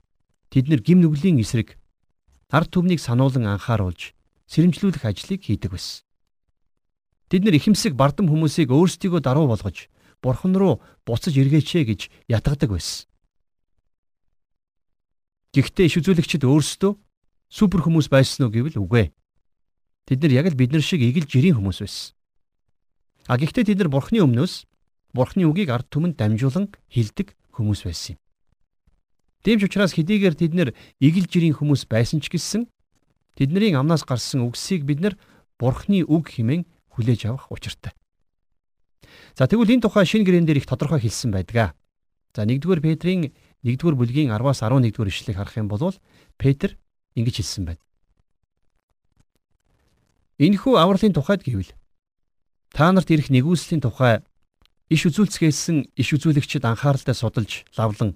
Тэд 0.52 0.68
нэр 0.68 0.84
гим 0.84 1.00
нүглийн 1.00 1.40
эсрэг 1.40 1.80
ард 2.52 2.68
түмнийг 2.68 3.00
сануулan 3.00 3.48
анхааруулж 3.48 4.12
сэрэмжлүүлэх 4.52 5.08
ажлыг 5.08 5.40
хийдэг 5.40 5.72
байсан. 5.72 6.04
Тэд 7.32 7.48
нэр 7.48 7.56
ихэмсэг 7.56 7.96
бардам 7.96 8.28
хүмүүсийг 8.28 8.76
өөрсдийгөө 8.76 9.24
даруй 9.24 9.48
болгож 9.48 9.88
бурхан 10.22 10.54
руу 10.56 10.82
буцаж 11.06 11.38
эргээч 11.38 11.70
гэж 11.86 12.02
ятгадаг 12.28 12.70
байсан. 12.74 13.08
Гэхдээ 15.54 15.86
иш 15.90 15.96
үзүүлэгчид 16.02 16.44
өөрсдөө 16.46 16.94
супер 17.50 17.82
хүмүүс 17.82 18.12
байсан 18.12 18.48
уу 18.48 18.54
гэвэл 18.54 18.82
үгүй. 18.84 19.10
Тэд 20.06 20.20
нар 20.22 20.34
яг 20.44 20.48
л 20.52 20.60
бид 20.60 20.72
нар 20.72 20.84
шиг 20.84 21.02
игэл 21.02 21.26
жирийн 21.26 21.58
хүмүүс 21.58 21.82
байсан. 21.82 22.14
А 23.28 23.36
гэхдээ 23.36 23.74
тэд 23.74 23.80
нар 23.82 23.90
бурхны 23.92 24.22
өмнөөс 24.24 24.68
бурхны 25.12 25.44
үгийг 25.48 25.72
ард 25.72 25.90
түмэнд 25.92 26.16
дамжуулан 26.16 26.72
хилдэг 26.92 27.36
хүмүүс 27.56 27.84
байсан 27.88 28.16
юм. 28.16 28.20
Ч 29.48 29.64
учраас 29.64 29.96
хэдийгээр 29.96 30.36
тэд 30.36 30.54
нэр 30.54 30.70
игэл 31.00 31.28
жирийн 31.28 31.56
хүмүүс 31.56 31.88
байсан 31.88 32.20
ч 32.20 32.28
гэсэн 32.28 32.68
тэдний 33.40 33.72
амнаас 33.72 34.04
гарсан 34.04 34.44
үгсийг 34.44 34.84
бид 34.84 35.00
нар 35.00 35.16
бурхны 35.56 36.04
үг 36.04 36.36
хэмээн 36.36 36.68
хүлээж 36.92 37.32
авах 37.32 37.48
учиртай. 37.48 37.96
За 39.38 39.48
тэгвэл 39.48 39.78
энэ 39.78 39.84
тухай 39.86 40.06
шинэ 40.06 40.26
гэрэн 40.26 40.46
дээр 40.46 40.62
их 40.64 40.70
тодорхой 40.70 41.02
хэлсэн 41.02 41.32
байдаг. 41.32 41.78
За 42.34 42.46
1-р 42.46 42.82
Петрийн 42.82 43.34
1-р 43.64 43.96
бүлгийн 43.96 44.30
10-аас 44.34 44.62
11-р 44.62 45.08
ишлэгийг 45.10 45.38
харах 45.38 45.58
юм 45.58 45.68
бол 45.68 45.94
Петр 46.38 46.78
ингэж 47.18 47.42
хэлсэн 47.42 47.64
байна. 47.66 47.82
Энэхүү 50.38 50.74
авралын 50.78 51.18
тухайд 51.18 51.42
гэвэл 51.42 51.74
та 52.70 52.94
нарт 52.94 53.10
ирэх 53.10 53.34
нэгүслийн 53.34 53.82
тухай 53.82 54.22
иш 54.94 55.10
үзүүлцгээсэн 55.10 55.98
иш 55.98 56.10
үзүүлэгчид 56.14 56.62
анхааралтай 56.62 57.18
судалж 57.18 57.66
лавлан 57.74 58.14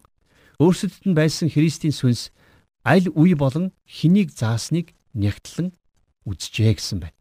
өөрсдөд 0.62 1.10
нь 1.10 1.18
байсан 1.18 1.50
Христийн 1.50 1.90
сүнс 1.90 2.30
аль 2.86 3.10
үе 3.10 3.34
болон 3.34 3.74
хэнийг 3.90 4.30
заасныг 4.38 4.94
нягтлан 5.18 5.74
үзжээ 6.30 6.78
гэсэн 6.78 7.02
байна. 7.02 7.18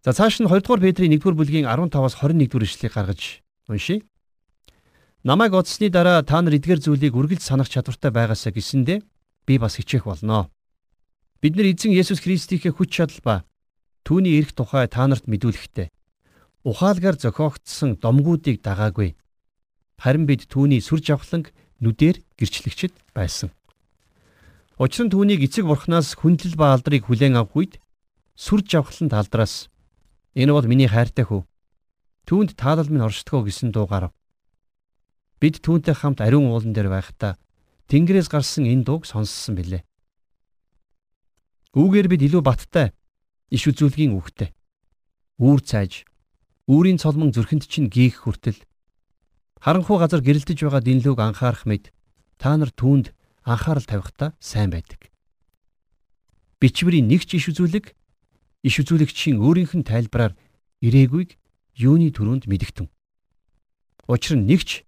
За 0.00 0.16
цааш 0.16 0.40
нь 0.40 0.48
2 0.48 0.64
дугаар 0.64 0.80
Петрийн 0.80 1.12
1 1.12 1.20
дугаар 1.20 1.36
бүлгийн 1.36 1.68
15-аас 1.68 2.24
21 2.24 2.48
дугаар 2.48 2.64
ишлэгийг 2.64 2.94
гаргаж 2.96 3.44
уншийе. 3.68 4.00
Намайг 5.28 5.52
одсны 5.52 5.92
дараа 5.92 6.24
та 6.24 6.40
нар 6.40 6.56
эдгээр 6.56 6.80
зүйлийг 6.80 7.12
үргэлж 7.12 7.44
санах 7.44 7.68
чадвартай 7.68 8.08
байгаасаа 8.08 8.56
гэсэндэ 8.56 9.04
би 9.44 9.54
бас 9.60 9.76
хичээх 9.76 10.08
болноо. 10.08 10.48
Бид 11.44 11.52
нар 11.52 11.68
эзэн 11.68 11.92
Есүс 11.92 12.24
Христийнхээ 12.24 12.72
хүч 12.72 12.96
чадал 12.96 13.20
ба 13.20 13.34
түүний 14.08 14.40
эрх 14.40 14.56
тухай 14.56 14.88
та 14.88 15.04
нарт 15.04 15.28
мэдүүлэхдээ 15.28 15.92
ухаалгаар 16.64 17.20
зохиогдсон 17.20 18.00
домгуудыг 18.00 18.64
дагаагүй 18.64 19.20
харин 20.00 20.24
бид 20.24 20.48
түүний 20.48 20.80
сүр 20.80 21.04
жавхланг 21.04 21.52
нүдээр 21.84 22.24
гэрчлэгчд 22.40 22.96
байсан. 23.12 23.52
Учир 24.80 25.04
нь 25.04 25.12
түүнийг 25.12 25.44
эцэг 25.44 25.68
бурхнаас 25.68 26.16
хүндлэл 26.16 26.56
ба 26.56 26.72
алдрыг 26.72 27.04
хүлээн 27.04 27.36
авах 27.36 27.52
үед 27.52 27.72
сүр 28.32 28.64
жавхлан 28.64 29.12
талдраас 29.12 29.68
энэ 30.34 30.52
бол 30.52 30.66
миний 30.66 30.90
хайртай 30.90 31.24
хүү. 31.24 31.46
Түүнд 32.26 32.54
таалал 32.54 32.90
минь 32.90 33.04
оршдгоо 33.06 33.46
гэсэн 33.46 33.74
дуу 33.74 33.86
гарав. 33.86 34.12
Бид 35.40 35.62
түүнтэй 35.64 35.94
хамт 35.96 36.20
ариун 36.20 36.52
уулан 36.52 36.74
дээр 36.76 36.92
байхдаа 36.92 37.38
Тэнгэрээс 37.90 38.30
гарсан 38.30 38.70
энэ 38.70 38.86
дууг 38.86 39.02
сонссон 39.08 39.58
билээ. 39.58 39.82
Үүгээр 41.74 42.06
бид 42.06 42.22
илүү 42.28 42.42
баттай 42.44 42.94
иш 43.50 43.66
үзүүлгийн 43.66 44.14
үгтэй. 44.14 44.54
Үүр 45.42 45.60
цайж, 45.64 46.06
үүрийн 46.70 47.02
цолмон 47.02 47.34
зүрхэнд 47.34 47.66
чинь 47.66 47.90
гийх 47.90 48.22
хүртэл 48.22 48.62
Харанхуй 49.60 50.00
газар 50.00 50.24
гэрэлтэж 50.24 50.64
байгаа 50.64 50.80
дэнлүүг 50.80 51.20
анхаарах 51.20 51.68
мэд 51.68 51.92
та 52.40 52.56
нар 52.56 52.72
түүнд 52.72 53.12
анхаарал 53.44 53.84
тавихтаа 53.84 54.32
сайн 54.40 54.72
байдаг. 54.72 55.12
Бичвэрийн 56.64 57.04
нэг 57.04 57.28
ч 57.28 57.36
иш 57.36 57.52
үзүүлэг 57.52 57.92
иш 58.66 58.74
үзүүлэгчийн 58.84 59.40
өөрийнх 59.40 59.72
нь 59.76 59.88
тайлбараар 59.88 60.36
ирээгүйг 60.84 61.36
юуны 61.80 62.12
төрөнд 62.12 62.44
мэдгтэн. 62.44 62.88
Учир 64.08 64.36
нь 64.36 64.48
нэгч 64.48 64.84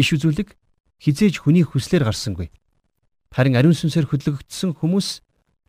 иш 0.00 0.08
үзүүлэг 0.16 0.56
хизээж 1.00 1.44
хүний 1.44 1.64
хүслээр 1.64 2.08
гарсангүй. 2.08 2.48
Харин 3.32 3.56
ариун 3.56 3.76
сүнсээр 3.76 4.08
хөдлөгдсөн 4.08 4.76
хүмүүс 4.80 5.20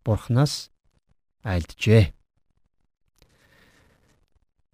бурхнаас 0.05 0.71
айлджээ. 1.43 2.15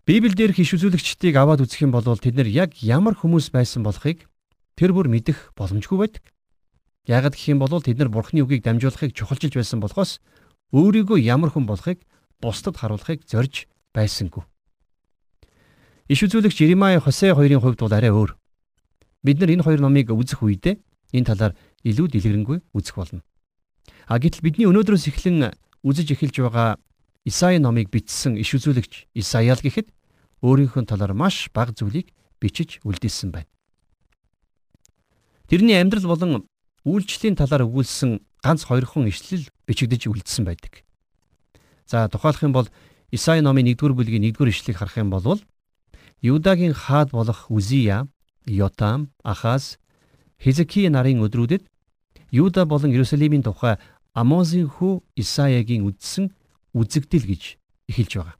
Библиэлд 0.07 0.55
иш 0.55 0.71
үзүүлэгчдийг 0.71 1.35
аваад 1.35 1.67
үзэх 1.67 1.83
юм 1.83 1.91
бол 1.91 2.05
тэд 2.15 2.39
нар 2.39 2.47
яг 2.47 2.79
ямар 2.79 3.11
хүмүүс 3.17 3.51
байсан 3.51 3.83
болохыг 3.83 4.23
тэр 4.79 4.95
бүр 4.95 5.11
мэдэх 5.11 5.51
боломжгүй 5.57 5.97
байдаг. 5.99 6.23
Яагад 7.07 7.35
гэх 7.35 7.51
юм 7.51 7.59
бол 7.59 7.71
тэд 7.83 7.99
нар 7.99 8.11
Бурхны 8.11 8.43
үгийг 8.43 8.63
дамжуулахыг 8.63 9.11
чухалчилж 9.11 9.55
байсан 9.55 9.79
болохоос 9.83 10.23
өөрийгөө 10.71 11.19
ямар 11.23 11.51
хүн 11.51 11.67
болохыг 11.67 12.03
бусдад 12.41 12.77
харуулахыг 12.77 13.25
зорж 13.25 13.67
байсангүй. 13.93 14.43
Иш 16.07 16.23
үзүүлэгч 16.23 16.63
Иремай 16.63 16.99
Хосе 16.99 17.33
2-ын 17.33 17.59
хувьд 17.59 17.81
бол 17.83 17.93
арай 17.93 18.11
өөр. 18.13 18.37
Бид 19.23 19.37
нар 19.41 19.51
энэ 19.51 19.65
хоёр 19.65 19.81
номыг 19.81 20.13
үзэх 20.13 20.39
үедээ 20.39 20.79
энэ 21.13 21.27
талаар 21.27 21.53
илүү 21.83 22.07
дэлгэрэнгүй 22.07 22.57
үзэх 22.71 22.95
болно. 22.95 23.21
А 24.07 24.19
гэтэл 24.19 24.45
бидний 24.45 24.69
өнөөдрөөс 24.71 25.07
эхлэн 25.11 25.51
үзэж 25.83 26.15
эхэлж 26.15 26.35
байгаа 26.47 26.79
Исаи 27.27 27.59
номыг 27.59 27.91
бичсэн 27.91 28.39
иш 28.39 28.55
үзүүлэгч 28.55 29.11
Исаял 29.19 29.59
гэхэд 29.59 29.91
өөрийнхөө 30.39 30.87
талаар 30.87 31.11
маш 31.11 31.51
бага 31.51 31.75
зүйлийг 31.75 32.15
бичиж 32.39 32.79
үлдээсэн 32.87 33.35
байна. 33.35 33.51
Тэрний 35.51 35.75
амьдрал 35.75 36.07
болон 36.07 36.47
үйлчлэлийн 36.87 37.35
талаар 37.35 37.67
өгүүлсэн 37.67 38.23
ганц 38.39 38.63
хоёрхан 38.63 39.11
ишлэл 39.11 39.43
бичигдэж 39.67 40.07
үлдсэн 40.07 40.47
байдаг. 40.47 40.86
За 41.87 42.07
тухайлах 42.09 42.43
юм 42.43 42.51
бол 42.51 42.67
Исаи 43.11 43.39
номын 43.39 43.71
1-р 43.71 43.95
бүлгийн 43.95 44.27
1-р 44.27 44.51
ишлэгийг 44.51 44.77
харах 44.77 44.97
юм 44.97 45.09
бол 45.09 45.39
Юдагийн 46.21 46.73
хаад 46.73 47.11
болох 47.11 47.49
Үзия, 47.49 48.07
Йотам, 48.45 49.11
Ахаз, 49.23 49.79
Хизки 50.37 50.89
нарын 50.89 51.23
өдрүүдэд 51.23 51.63
Юда 52.31 52.65
болон 52.65 52.91
Иерусалимийн 52.91 53.43
тухай 53.43 53.77
Амозын 54.13 54.67
хүү 54.67 55.01
Исаягийн 55.15 55.87
үздсэн 55.87 56.33
үзэгдэл 56.75 57.25
гэж 57.25 57.43
эхэлж 57.87 58.13
байгаа. 58.19 58.35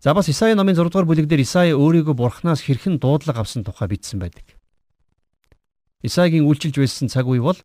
За 0.00 0.14
бас 0.14 0.28
Исаи 0.28 0.54
номын 0.54 0.76
6 0.76 0.92
дугаар 0.92 1.08
бүлэг 1.08 1.26
дээр 1.26 1.46
Исаи 1.46 1.72
өөрийгөө 1.72 2.14
бурхнаас 2.14 2.60
хэрхэн 2.60 3.00
дуудлага 3.00 3.40
авсан 3.40 3.64
тухай 3.64 3.88
бичсэн 3.88 4.20
байдаг. 4.20 4.44
Исаигийн 6.02 6.44
үйлчилж 6.44 6.76
байсан 6.76 7.08
цаг 7.08 7.28
үе 7.28 7.40
бол 7.40 7.56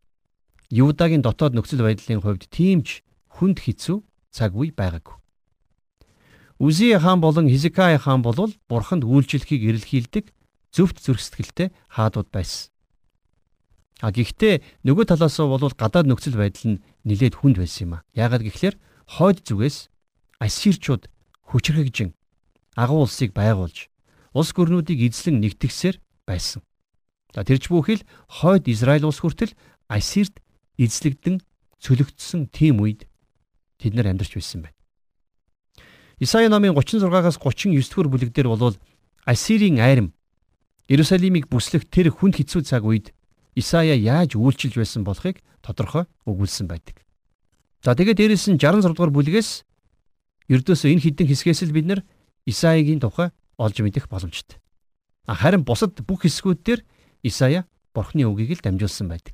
Юудагийн 0.71 1.23
дотоод 1.23 1.55
нөхцөл 1.55 1.83
байдлын 1.83 2.19
хувьд 2.19 2.47
тиймч 2.51 3.03
хүнд 3.39 3.59
хэцүү 3.63 4.03
цаг 4.35 4.51
үе 4.59 4.75
байгаагүй. 4.75 5.15
Үзи 6.59 6.99
хаан 6.99 7.23
болон 7.23 7.47
Хизикай 7.47 7.95
хаан 7.95 8.19
бол 8.19 8.51
бурханд 8.67 9.07
үйлчлэхийг 9.07 9.63
эрэлхийлдэг 9.63 10.35
зөвхт 10.75 10.99
зүрх 10.99 11.23
сэтгэлтэй 11.23 11.71
хаадууд 11.87 12.27
байсан. 12.35 12.75
А 14.03 14.11
гэхдээ 14.11 14.83
нөгөө 14.83 15.05
талаас 15.07 15.39
нь 15.39 15.47
бол 15.47 15.71
гадаад 15.71 16.07
нөхцөл 16.11 16.35
байдал 16.35 16.75
нь 16.75 16.83
нилээд 17.07 17.39
хүнд 17.39 17.63
байсан 17.63 17.81
юм 17.87 17.93
а. 17.95 18.03
Яагаад 18.11 18.43
гэвэл 18.43 18.75
хойд 19.07 19.39
зүгээс 19.47 19.87
ассирчууд 20.43 21.07
хүчрхэгжин 21.47 22.11
агуу 22.75 23.07
улсыг 23.07 23.31
байгуулж 23.31 23.87
улс 24.35 24.51
гүрнүүдийг 24.51 24.99
эзлэн 25.07 25.39
нэгтгэсээр 25.39 25.95
байсан. 26.27 26.59
За 27.31 27.47
тэрч 27.47 27.71
бүхэл 27.71 28.03
хойд 28.27 28.67
Израиль 28.67 29.07
улс 29.07 29.23
хүртэл 29.23 29.55
ассирт 29.87 30.43
эзлэгдэн 30.75 31.39
цөлөгдсөн 31.79 32.51
тийм 32.51 32.83
үед 32.83 33.07
тэд 33.79 33.93
нар 33.95 34.11
амьдарч 34.11 34.35
байсан 34.35 34.65
байна. 34.65 34.77
Исаи 36.19 36.47
номын 36.47 36.75
36-аас 36.75 37.37
39 37.39 37.89
дугаар 37.91 38.09
бүлэг 38.09 38.31
дээр 38.31 38.47
болвол 38.47 38.77
Ассирийн 39.25 39.79
айрам 39.79 40.13
Иерусалимыг 40.87 41.49
бүслэх 41.49 41.89
тэр 41.89 42.13
хүнд 42.13 42.39
хэцүү 42.39 42.61
цаг 42.63 42.85
үед 42.85 43.11
Исая 43.55 43.95
яаж 43.95 44.35
үйлчилж 44.35 44.75
байсан 44.77 45.03
болохыг 45.03 45.41
тодорхой 45.63 46.05
өгүүлсэн 46.27 46.67
байдаг. 46.67 47.01
За 47.83 47.95
тэгээд 47.95 48.19
дээрэс 48.19 48.51
нь 48.51 48.59
66 48.59 48.93
дугаар 48.93 49.15
бүлгээс 49.15 49.65
ердөөсөө 50.51 50.89
энэ 50.93 51.03
хідэн 51.03 51.27
хэсгээс 51.31 51.61
л 51.65 51.75
бид 51.75 51.87
нар 51.89 52.01
Исаигийн 52.45 53.01
тухай 53.01 53.33
олж 53.57 53.77
мэдэх 53.81 54.05
боломжтой. 54.11 54.59
Харин 55.25 55.65
бусад 55.65 55.97
бүх 56.05 56.27
хэсгүүд 56.27 56.59
дээр 56.61 56.81
Исая 57.25 57.65
Бурхны 57.95 58.27
үгийг 58.27 58.59
л 58.59 58.63
дамжуулсан 58.63 59.09
байдаг. 59.09 59.33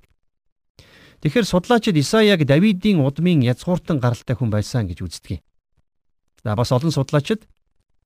Тэгэхээр 1.21 1.45
судлаачид 1.45 1.95
Исаяг 2.01 2.49
Давидын 2.49 3.05
удмын 3.05 3.45
язгууртан 3.45 4.01
гаралтай 4.01 4.33
хүн 4.33 4.49
байсан 4.49 4.89
гэж 4.89 5.05
үздэг. 5.05 5.45
За 6.41 6.55
бас 6.57 6.73
олон 6.73 6.89
судлаачид 6.89 7.45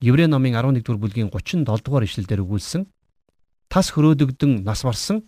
Еврей 0.03 0.27
номын 0.27 0.59
11 0.59 0.83
дугаар 0.83 0.99
бүлгийн 0.99 1.31
37 1.31 1.63
дугаар 1.63 2.03
ишлэлдэр 2.03 2.43
өгүүлсэн 2.43 2.83
тас 3.71 3.95
хөрөөдөгдөн 3.95 4.67
нас 4.67 4.83
барсан 4.83 5.23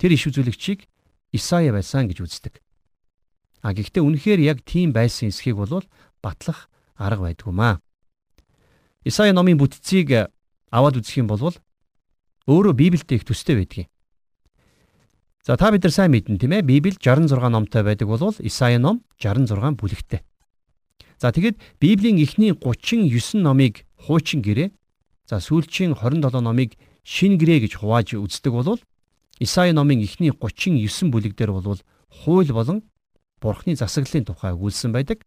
тэр 0.00 0.16
иш 0.16 0.24
үзүүлэгчийг 0.32 0.88
Исая 1.36 1.68
байсан 1.68 2.08
гэж 2.08 2.24
үздэг. 2.24 2.64
А 3.60 3.76
гэхдээ 3.76 4.00
үнэхээр 4.00 4.40
яг 4.40 4.64
тийм 4.64 4.96
байсан 4.96 5.28
эсхийг 5.28 5.60
бол 5.60 5.84
батлах 6.24 6.72
арга 6.96 7.28
байдгүй 7.28 7.52
маа. 7.52 7.84
Исая 9.04 9.36
номын 9.36 9.60
бүтцийг 9.60 10.32
аваад 10.72 10.96
үзэх 10.96 11.20
юм 11.20 11.28
бол 11.28 11.52
өөрөө 12.48 12.72
Библиэд 12.72 13.12
их 13.12 13.28
төстэй 13.28 13.60
байдгийг. 13.60 13.92
За 15.42 15.56
та 15.56 15.72
бид 15.74 15.82
нар 15.82 15.90
сайн 15.90 16.14
мэднэ 16.14 16.38
тийм 16.38 16.54
ээ. 16.54 16.62
Библи 16.62 16.94
66 16.94 17.50
номтой 17.50 17.82
байдаг 17.82 18.06
бол 18.06 18.30
Исая 18.38 18.78
ном 18.78 19.02
66 19.18 19.74
бүлэгтэй. 19.74 20.22
За 21.18 21.34
тэгэд 21.34 21.58
Библийн 21.82 22.22
эхний 22.22 22.54
39 22.54 23.42
номыг 23.42 23.82
хуучин 23.98 24.38
гэрээ 24.38 24.70
за 25.26 25.42
сүүлчийн 25.42 25.98
27 25.98 26.38
номыг 26.38 26.78
шин 27.02 27.38
гэрээ 27.42 27.66
гэж 27.66 27.82
хувааж 27.82 28.14
үздэг 28.14 28.54
бол 28.54 28.78
Исаи 29.42 29.74
номын 29.74 30.06
эхний 30.06 30.30
39 30.30 31.10
бүлэг 31.10 31.34
дээр 31.34 31.50
бол 31.58 31.82
хууль 32.06 32.52
болон 32.54 32.86
Бурхны 33.42 33.74
засаглалын 33.74 34.22
тухай 34.22 34.54
өгүүлсэн 34.54 34.94
байдаг. 34.94 35.26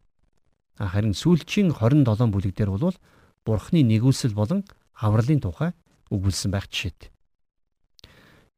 Харин 0.80 1.12
сүүлчийн 1.12 1.76
27 1.76 2.32
бүлэг 2.32 2.56
дээр 2.56 2.72
бол 2.72 2.96
Бурхны 3.44 3.84
нэгүсэл 3.84 4.32
болон 4.32 4.64
авралын 4.96 5.44
тухай 5.44 5.76
өгүүлсэн 6.08 6.48
байх 6.48 6.72
жишээт. 6.72 7.12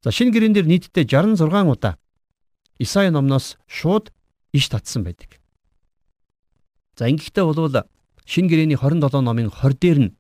За 0.03 0.15
шинэ 0.15 0.31
гэрэн 0.31 0.55
дээр 0.55 0.67
нийтдээ 0.71 1.05
66 1.11 1.43
удаа 1.67 1.99
Исаи 2.79 3.11
номноос 3.11 3.59
шууд 3.67 4.15
иш 4.55 4.71
татсан 4.71 5.03
байдаг. 5.03 5.43
За 6.95 7.11
ингэхдээ 7.11 7.43
бол 7.43 7.59
шинэ 8.23 8.49
гэрэний 8.49 8.79
27 8.79 9.19
номын 9.19 9.51
20 9.51 9.79
дээр 9.83 9.99
нь 9.99 10.15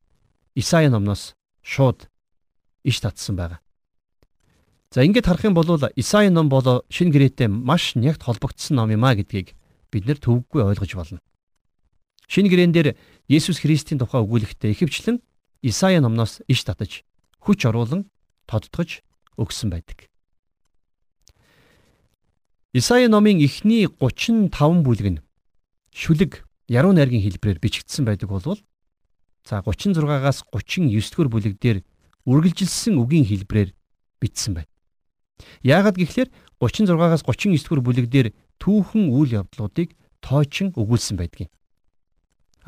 Исаи 0.59 0.91
номноос 0.91 1.39
шууд 1.63 2.11
иш 2.83 2.99
татсан 2.99 3.39
байгаа. 3.39 3.63
За 4.91 5.07
ингээд 5.07 5.27
харах 5.31 5.45
юм 5.45 5.55
бол 5.55 5.69
Исаи 5.95 6.29
ном 6.31 6.49
бол 6.49 6.83
шинэ 6.91 7.15
гэрээтэй 7.15 7.47
маш 7.47 7.95
нягт 7.95 8.27
холбогдсон 8.27 8.83
ном 8.83 8.91
юм 8.91 9.05
а 9.05 9.15
гэдгийг 9.15 9.55
бид 9.93 10.11
нэр 10.11 10.19
төвөггүй 10.19 10.65
ойлгож 10.75 10.93
болно. 10.99 11.23
Шинэ 12.27 12.51
гэрээн 12.51 12.73
дээр 12.75 12.89
Есүс 13.31 13.63
Христийн 13.63 14.03
тухай 14.03 14.27
өгүүлэхдээ 14.27 14.75
ихэвчлэн 14.75 15.23
Исаи 15.63 16.03
номноос 16.03 16.43
иш 16.49 16.67
татаж 16.67 17.05
хүч 17.39 17.69
оруулан 17.69 18.11
тодтогч 18.49 19.07
өгсөн 19.39 19.71
байдаг. 19.71 20.11
Исаи 22.75 23.09
номын 23.09 23.41
эхний 23.41 23.89
35 23.89 24.53
бүлэг 24.85 25.09
нь 25.09 25.23
шүлэг 25.95 26.45
яруу 26.69 26.93
найргийн 26.93 27.25
хэлбрээр 27.25 27.59
бичигдсэн 27.65 28.05
байдаг 28.05 28.29
болвол 28.29 28.61
за 29.49 29.65
36-аас 29.65 30.45
39 30.53 30.93
дугаар 30.93 31.31
бүлэг 31.33 31.55
дээр 31.57 31.81
үргэлжилсэн 32.29 33.01
үгийн 33.01 33.25
хэлбрээр 33.25 33.73
бичсэн 34.21 34.61
байна. 34.61 34.71
Яагаад 35.65 35.97
гэвэл 35.97 36.29
36-аас 36.61 37.25
39 37.25 37.57
дугаар 37.65 37.83
бүлэг 37.83 38.07
дээр 38.13 38.29
түүхэн 38.61 39.09
үйл 39.17 39.41
явдлуудыг 39.41 39.97
тоочин 40.21 40.75
өгүүлсэн 40.77 41.17
байдгийг. 41.17 41.49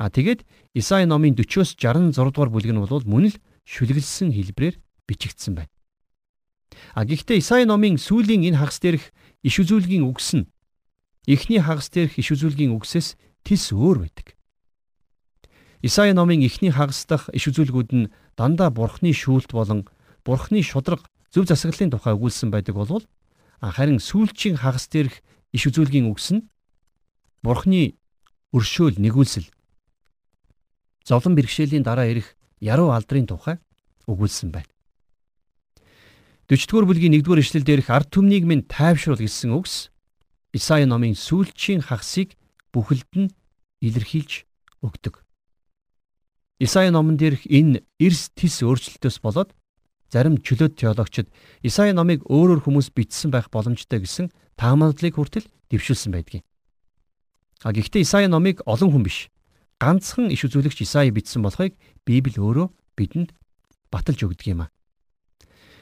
А 0.01 0.09
тэгээд 0.09 0.41
Исаи 0.73 1.05
номын 1.05 1.37
40-оос 1.37 1.77
66 1.77 2.15
дугаар 2.33 2.49
бүлэг 2.49 2.73
нь 2.73 2.81
бол 2.81 3.05
мөн 3.05 3.29
л 3.29 3.35
шүлгэлсэн 3.69 4.33
хэлбрээр 4.33 4.81
бичигдсэн 5.05 5.53
байна. 5.61 5.69
А 6.95 7.05
гэхдээ 7.05 7.41
Исаи 7.41 7.65
номын 7.65 7.97
сүүлийн 7.97 8.45
энэ 8.47 8.59
хагас 8.59 8.79
дээрх 8.79 9.13
иш 9.43 9.55
үзүүлгийн 9.61 10.05
үгс 10.07 10.37
нь 10.37 10.49
эхний 11.27 11.61
хагас 11.61 11.89
дээрх 11.89 12.19
иш 12.19 12.33
үзүүлгийн 12.33 12.75
үгсээс 12.75 13.17
тис 13.45 13.71
өөр 13.71 14.05
байдаг. 14.05 14.37
Исаи 15.81 16.13
номын 16.13 16.45
эхний 16.45 16.71
хагас 16.71 17.05
дахь 17.05 17.29
иш 17.33 17.49
үзүүлгүүд 17.49 17.89
нь 17.93 18.09
дандаа 18.37 18.69
бурхны 18.69 19.13
шүүлт 19.13 19.51
болон 19.53 19.89
бурхны 20.25 20.61
шудраг 20.61 21.05
зөв 21.33 21.49
засаглалын 21.49 21.93
тухай 21.93 22.13
өгүүлсэн 22.13 22.49
байдаг 22.53 22.75
болвол 22.75 23.05
харин 23.61 24.01
сүүлчийн 24.01 24.57
хагас 24.61 24.89
дээрх 24.89 25.21
иш 25.53 25.63
үзүүлгийн 25.69 26.09
үгс 26.09 26.33
нь 26.33 26.51
Бурхны 27.41 27.97
өршөөл 28.53 29.01
нэгүүлсэл 29.01 29.49
зовлон 31.01 31.33
бэрхшээлийн 31.33 31.81
дараа 31.81 32.05
ирэх 32.05 32.37
яруу 32.61 32.93
алдрын 32.93 33.25
тухай 33.25 33.57
өгүүлсэн 34.05 34.53
байна. 34.53 34.69
40-р 36.51 36.83
бүлгийн 36.83 37.15
1-р 37.15 37.39
ишлэл 37.39 37.63
дээрх 37.63 37.87
ард 37.87 38.11
түмнийг 38.11 38.43
минь 38.43 38.67
тайвшруул 38.67 39.23
гэсэн 39.23 39.55
үгс 39.55 39.87
Исаи 40.51 40.83
номын 40.83 41.15
сүүлчийн 41.15 41.79
хагасыг 41.79 42.35
бүхэлд 42.75 43.07
нь 43.15 43.31
илэрхийлж 43.79 44.43
өгдөг. 44.83 45.23
Исаи 46.59 46.91
номон 46.91 47.15
дээрх 47.15 47.47
энэ 47.47 47.87
эрс 48.03 48.35
тис 48.35 48.59
өөрчлөлтөөс 48.67 49.23
болоод 49.23 49.55
зарим 50.11 50.43
чөлөөт 50.43 50.75
теологчид 50.75 51.31
Исаи 51.63 51.95
номыг 51.95 52.27
өөрөөр 52.27 52.67
хүмүүс 52.67 52.91
бичсэн 52.91 53.31
байх 53.31 53.47
боломжтой 53.47 54.03
гэсэн 54.03 54.27
таамаглалыг 54.59 55.15
хүртэл 55.15 55.47
дэвшүүлсэн 55.71 56.11
байдгийг. 56.11 56.43
А 57.63 57.71
гэхдээ 57.71 58.03
Исаи 58.03 58.27
номыг 58.27 58.59
олон 58.67 58.91
хүн 58.91 59.07
биш 59.07 59.31
ганцхан 59.79 60.27
иш 60.35 60.43
үзүүлэгч 60.43 60.83
Исаи 60.83 61.15
бичсэн 61.15 61.47
болохыг 61.47 61.79
Библи 62.03 62.35
өөрөө 62.35 62.67
бидэнд 62.99 63.31
баталж 63.87 64.27
өгдөг 64.27 64.51
юм 64.51 64.67
а. 64.67 64.73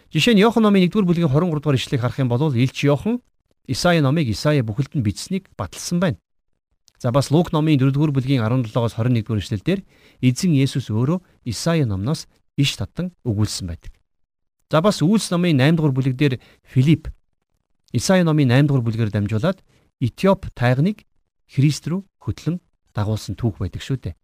Жишээ 0.10 0.34
нь 0.34 0.41
Иохан 0.41 0.65
номын 0.65 0.89
1-р 0.89 1.06
бүлгийн 1.06 1.30
23 1.30 1.62
дугаар 1.62 1.78
ишлэгийг 1.78 2.02
харах 2.02 2.17
юм 2.17 2.34
бол 2.34 2.50
Илч 2.50 2.82
Иохан 2.82 3.22
Исаи 3.69 4.02
номыг 4.02 4.26
Исаи 4.26 4.65
бүхэлд 4.65 4.98
нь 4.98 5.06
бичсэнийг 5.06 5.54
баталсан 5.54 6.02
байна. 6.02 6.17
За 6.98 7.12
бас 7.13 7.30
Лук 7.30 7.54
номын 7.54 7.78
4-р 7.78 8.10
бүлгийн 8.10 8.41
17-оос 8.41 8.98
21-р 8.98 9.38
ишлэлдэр 9.38 9.86
эзэн 10.26 10.58
Есүс 10.58 10.89
өөрөө 10.89 11.22
Исаи 11.45 11.86
номноос 11.86 12.26
иш 12.58 12.74
татан 12.74 13.13
өгүүлсэн 13.22 13.69
байдаг. 13.69 13.93
За 14.74 14.82
бас 14.82 15.06
Үйлс 15.06 15.30
номын 15.30 15.62
8 15.62 15.78
дугаар 15.78 15.93
бүлэг 15.93 16.17
дээр 16.17 16.41
Филипп 16.65 17.13
Исаи 17.93 18.26
номын 18.26 18.50
8 18.50 18.65
дугаар 18.65 18.86
бүлгээр 18.89 19.13
дамжуулаад 19.13 19.62
Этиоп 20.02 20.50
тайганыг 20.58 21.06
Христ 21.45 21.86
рүү 21.86 22.02
хөтлөн 22.17 22.58
дагуулсан 22.98 23.38
түүх 23.38 23.62
байдаг 23.62 23.86
шүү 23.86 24.10
дээ. 24.10 24.17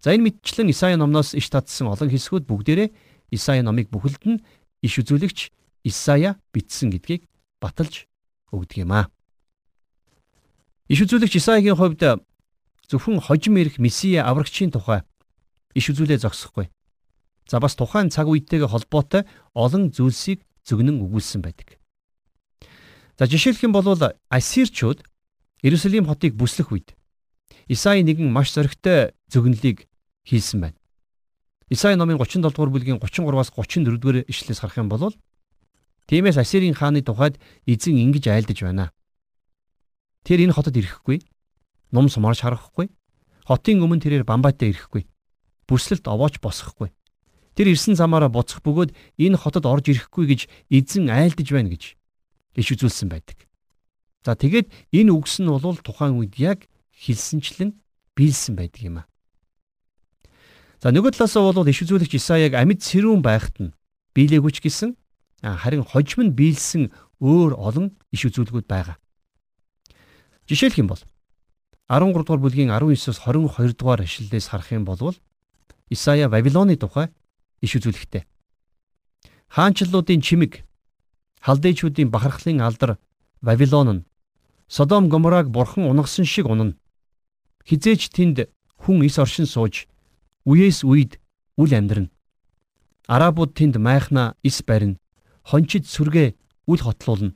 За 0.00 0.16
энэ 0.16 0.32
мэдчлэн 0.32 0.72
Исаи 0.72 0.96
номноос 0.96 1.36
иш 1.36 1.52
татсан 1.52 1.92
олон 1.92 2.08
хэсгүүд 2.08 2.44
бүгдээрээ 2.48 2.88
Исаи 3.30 3.62
номыг 3.62 3.88
бүхэлд 3.88 4.22
нь 4.26 4.42
иш 4.82 4.98
үзүүлэгч 5.00 5.52
Исая 5.84 6.40
бичсэн 6.52 6.90
гэдгийг 6.92 7.28
баталж 7.60 8.08
өгдөг 8.52 8.84
юм 8.84 8.92
аа. 8.92 9.12
Иш 10.88 11.04
үзүүлэгч 11.04 11.40
Исаигийн 11.40 11.76
хувьд 11.76 12.24
зөвхөн 12.88 13.20
хожим 13.20 13.56
ирэх 13.56 13.80
Месиа 13.80 14.28
аврагчийн 14.28 14.72
тухай 14.72 15.04
иш 15.74 15.90
үзүүлээ 15.90 16.24
зогсохгүй. 16.24 16.70
За 17.50 17.60
бас 17.60 17.76
тухайн 17.76 18.08
цаг 18.08 18.28
үетэйгээ 18.28 18.68
холбоотой 18.68 19.24
олон 19.52 19.92
зүйлсийг 19.92 20.44
зөгнөн 20.64 21.04
өгүүлсэн 21.04 21.44
байдаг. 21.44 21.76
За 23.18 23.28
жишээлх 23.28 23.60
юм 23.64 23.72
бол 23.72 23.84
Ассирчууд 24.28 25.04
Иерусалим 25.60 26.06
хотыг 26.06 26.36
бүслэх 26.36 26.72
үед 26.72 26.96
Исаи 27.68 28.04
нэгэн 28.04 28.28
маш 28.28 28.52
зоригтой 28.52 29.12
зөгнөлийг 29.28 29.88
хийсэн 30.24 30.60
байна. 30.60 30.78
Исаи 31.74 31.98
номын 31.98 32.22
37 32.22 32.54
дугаар 32.54 32.70
бүлгийн 32.70 33.02
33-аас 33.02 33.50
34 33.50 33.98
дугаар 33.98 34.22
ишлэлээс 34.30 34.62
харах 34.62 34.78
юм 34.78 34.86
бол 34.86 35.10
тиймээс 36.06 36.38
Ассирийн 36.38 36.78
хааны 36.78 37.02
тухайд 37.02 37.42
эзэн 37.66 37.98
ингэж 37.98 38.30
айлдаж 38.30 38.62
байна. 38.62 38.94
Тэр 40.22 40.46
энэ 40.46 40.54
хотод 40.54 40.78
ирэхгүй. 40.78 41.26
Ном 41.90 42.06
сумаарч 42.06 42.46
харахгүй. 42.46 42.94
Хотын 43.42 43.82
өмнө 43.82 44.06
тэрээр 44.06 44.22
бамбайтай 44.22 44.70
ирэхгүй. 44.70 45.02
Бүслэлт 45.66 46.06
овооч 46.06 46.38
босохгүй. 46.38 46.94
Тэр 47.58 47.74
ирсэн 47.74 47.98
замаараа 47.98 48.30
буцах 48.30 48.62
бөгөөд 48.62 48.94
энэ 49.18 49.34
хотод 49.34 49.66
орж 49.66 49.90
ирэхгүй 49.90 50.24
гэж 50.30 50.40
эзэн 50.70 51.10
айлдаж 51.10 51.48
байна 51.50 51.74
гэж 51.74 51.98
иш 52.54 52.68
үзүүлсэн 52.70 53.10
байдаг. 53.10 53.50
За 54.22 54.38
тэгээд 54.38 54.70
энэ 54.94 55.10
үгс 55.10 55.42
нь 55.42 55.50
бол 55.50 55.78
тухайн 55.82 56.22
үед 56.22 56.38
яг 56.38 56.70
хэлсэнчлэн 57.02 57.74
биелсэн 58.14 58.54
байдаг 58.54 58.82
юм 58.82 58.96
а. 59.02 59.08
За 60.84 60.92
нөгөө 60.92 61.16
талаасаа 61.16 61.48
бол 61.56 61.64
иш 61.72 61.80
үзүүлэгч 61.80 62.20
Исаяг 62.20 62.52
амьд 62.52 62.84
сэрүүн 62.84 63.24
байхад 63.24 63.56
нь 63.56 63.72
биелээгүй 64.12 64.52
ч 64.52 64.60
гэсэн 64.60 64.92
харин 65.40 65.80
хожим 65.80 66.28
нь 66.28 66.36
биелсэн 66.36 66.92
өөр 67.24 67.56
олон 67.56 67.96
иш 68.12 68.28
үзүүлгүүд 68.28 68.68
байгаа. 68.68 69.00
Жишээлх 70.44 70.76
юм 70.84 70.92
бол 70.92 71.00
13 71.88 72.12
дугаар 72.12 72.36
бүлгийн 72.44 72.68
19-с 72.68 73.16
22 73.16 73.80
дугаар 73.80 74.04
ишлэлээс 74.04 74.52
харах 74.52 74.76
юм 74.76 74.84
бол 74.84 75.16
Исая 75.88 76.28
Вавилоны 76.28 76.76
тухай 76.76 77.08
иш 77.64 77.80
үзүүлэхтэй. 77.80 78.28
Хаанчлалуудын 79.56 80.20
чимэг, 80.20 80.68
халдейчүүдийн 81.40 82.12
бахархлын 82.12 82.60
алдар 82.60 83.00
Вавилон 83.40 83.88
нь 83.88 84.04
Содом 84.68 85.08
Гомораг 85.08 85.48
бурхан 85.48 85.88
унгасан 85.88 86.28
шиг 86.28 86.44
унана. 86.44 86.76
Хизээч 87.64 88.12
тэнд 88.12 88.52
хүн 88.84 89.00
ис 89.08 89.16
оршин 89.16 89.48
сууж 89.48 89.88
Үеэс 90.44 90.84
үед 90.84 91.16
үл 91.56 91.72
амьдрна. 91.72 92.12
Арабууд 93.08 93.56
тэнд 93.56 93.80
майхна 93.80 94.36
ис 94.44 94.60
барина. 94.60 95.00
Хончид 95.40 95.88
сүргээ 95.88 96.36
үл 96.68 96.80
хотлуулна. 96.84 97.32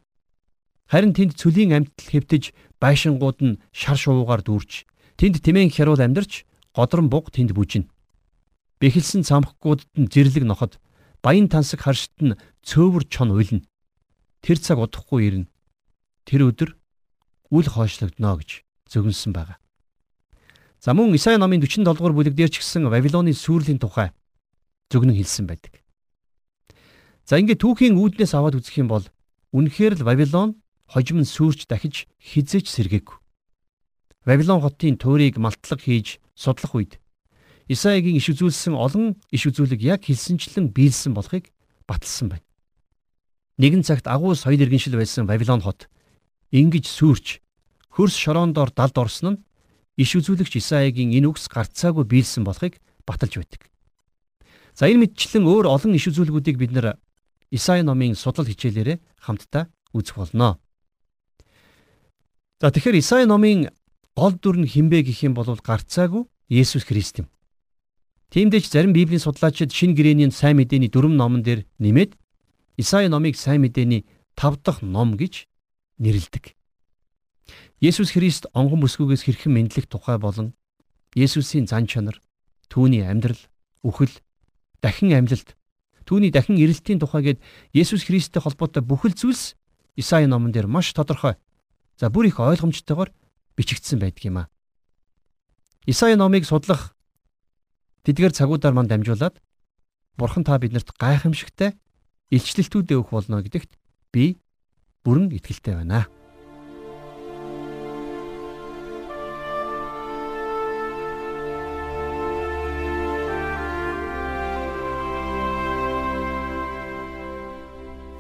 Харин 0.88 1.12
тэнд 1.16 1.36
цөлийн 1.40 1.72
амьтал 1.72 2.08
хэвтэж 2.08 2.52
байшингууд 2.80 3.38
нь 3.44 3.58
шар 3.72 3.96
шувуугаар 3.96 4.44
дүүрч 4.44 4.88
тэнд 5.16 5.40
тэмээн 5.44 5.72
хяруул 5.72 6.00
амьдарч 6.00 6.48
годрон 6.76 7.08
буг 7.12 7.32
тэнд 7.32 7.52
бүжинэ. 7.52 7.88
Бэхэлсэн 8.80 9.24
цамхгуудад 9.24 9.88
нь 9.96 10.08
зэрлэг 10.08 10.44
ноход 10.48 10.80
баян 11.20 11.48
тансаг 11.48 11.84
харшид 11.84 12.16
нь 12.20 12.38
цөөвөр 12.64 13.04
чон 13.08 13.32
уйлна. 13.32 13.64
Тэр 14.40 14.56
цаг 14.60 14.80
удахгүй 14.80 15.28
ирнэ. 15.28 15.50
Тэр 16.24 16.48
өдөр 16.52 16.76
үл 17.52 17.66
хойшлогдно 17.68 18.36
гэж 18.40 18.64
зөгнсөн 18.88 19.32
байгаа. 19.32 19.60
За 20.78 20.94
мөн 20.94 21.14
Исая 21.14 21.38
номын 21.38 21.58
47 21.58 21.82
дугаар 21.82 22.14
бүлэг 22.14 22.38
дээр 22.38 22.54
ч 22.54 22.62
гэсэн 22.62 22.86
Вавилоны 22.86 23.34
сүрлийн 23.34 23.82
тухай 23.82 24.14
зөвгнөн 24.94 25.18
хэлсэн 25.18 25.50
байдаг. 25.50 25.82
За 27.26 27.34
ингээд 27.42 27.58
түүхийн 27.58 27.98
үүднээс 27.98 28.38
аваад 28.38 28.62
үзэх 28.62 28.78
юм 28.78 28.86
бол 28.86 29.02
үнэхээр 29.50 29.98
л 29.98 30.06
Вавилон 30.06 30.62
хожим 30.86 31.18
нь 31.18 31.26
сүрч 31.26 31.66
дахиж 31.66 32.06
хизэж 32.22 32.70
сэргээгүй. 32.70 33.18
Вавилон 34.22 34.62
хотын 34.62 34.94
туурийг 34.94 35.42
малтлаг 35.42 35.82
хийж 35.82 36.22
судлах 36.38 36.78
үед 36.78 37.02
Исаягийн 37.66 38.16
иш 38.16 38.30
үзүүлсэн 38.30 38.78
олон 38.78 39.18
иш 39.34 39.50
үзүүлэг 39.50 39.82
яг 39.82 40.06
хэлсэнчлэн 40.06 40.70
биелсэн 40.70 41.12
болохыг 41.12 41.50
баталсан 41.90 42.32
байна. 42.32 42.46
Нэгэн 43.58 43.82
цагт 43.82 44.06
агуу 44.06 44.38
соёл 44.38 44.62
иргэншил 44.62 44.94
байсан 44.94 45.26
Вавилон 45.26 45.60
хот 45.60 45.90
ингэж 46.54 46.86
сүрч 46.86 47.42
хөрс 47.92 48.14
шороондоор 48.14 48.70
далд 48.72 48.96
орсон 48.96 49.26
нь 49.34 49.38
иш 49.98 50.14
үзүүлэгч 50.14 50.62
Исаягийн 50.62 51.10
энэ 51.10 51.26
үгс 51.26 51.50
гарцаагүй 51.50 52.06
биелсэн 52.06 52.46
болохыг 52.46 52.78
баталж 53.02 53.42
байдаг. 53.42 53.66
За 54.78 54.86
энэ 54.86 55.10
мэдчлэн 55.10 55.42
өөр 55.42 55.66
олон 55.66 55.98
иш 55.98 56.06
үзүүлгүүдийг 56.06 56.56
бид 56.56 56.70
нэр 56.70 56.94
Исаи 57.50 57.82
номын 57.82 58.14
судлал 58.14 58.46
хичээлээрээ 58.46 59.02
хамтдаа 59.18 59.66
үзэх 59.90 60.14
болно. 60.14 60.62
За 62.60 62.70
тэгэхээр 62.70 63.00
Исаи 63.02 63.24
номын 63.26 63.74
гол 64.14 64.38
дүр 64.38 64.62
нь 64.62 64.70
хинбэ 64.70 65.02
гэх 65.02 65.26
юм 65.26 65.34
бол 65.34 65.50
гарцаагүй 65.50 66.28
Есүс 66.46 66.86
Христ 66.86 67.24
юм. 67.24 67.26
Тиймдээч 68.30 68.68
зарим 68.68 68.92
Библийн 68.92 69.24
судлаачид 69.24 69.72
шинэ 69.72 69.96
гэрэний 69.96 70.30
сайн 70.30 70.60
мэдээний 70.60 70.92
дөрвөн 70.92 71.16
номон 71.16 71.42
дээр 71.42 71.64
нэмээд 71.80 72.12
Исаи 72.76 73.08
номыг 73.08 73.34
сайн 73.40 73.64
мэдээний 73.64 74.04
5 74.36 74.62
дахь 74.62 74.84
ном 74.84 75.16
гэж 75.16 75.48
нэрлэдэг. 75.98 76.57
Есүс 77.80 78.12
Христ 78.12 78.46
онгон 78.52 78.82
бүсгүйгээс 78.82 79.22
хэрхэн 79.24 79.52
мэдлэх 79.54 79.86
тухай 79.86 80.18
болон 80.18 80.54
Есүсийн 81.14 81.66
зан 81.66 81.86
чанар, 81.86 82.20
түүний 82.68 83.06
амьдрал, 83.06 83.40
үхэл, 83.82 84.12
дахин 84.82 85.14
амьлалт, 85.14 85.56
түүний 86.04 86.30
дахин 86.30 86.60
ирэлтийн 86.60 87.00
тухай 87.00 87.22
гээд 87.22 87.40
Есүс 87.72 88.04
Христтэй 88.06 88.42
холбоотой 88.42 88.82
бүхэл 88.84 89.16
зүйлс 89.16 89.56
Исаи 89.98 90.26
номон 90.26 90.52
дээр 90.52 90.70
маш 90.70 90.92
тодорхой. 90.94 91.34
За 91.98 92.06
бүр 92.06 92.30
их 92.30 92.38
ойлгомжтойгоор 92.38 93.10
бичигдсэн 93.58 93.98
байдаг 93.98 94.24
юм 94.24 94.38
а. 94.38 94.50
Исаи 95.86 96.14
номыг 96.14 96.46
судлах 96.46 96.94
тэдгээр 98.06 98.30
цагуудаар 98.30 98.74
манд 98.78 98.94
дамжуулаад 98.94 99.42
Бурхан 100.18 100.44
та 100.46 100.58
биднэрт 100.58 100.94
гайхамшигтай 100.94 101.74
илчлэлтүүд 102.30 102.94
өгөх 102.94 103.10
болно 103.10 103.42
гэдэгт 103.42 103.74
би 104.12 104.38
бүрэн 105.02 105.34
итгэлтэй 105.34 105.74
байна. 105.74 106.06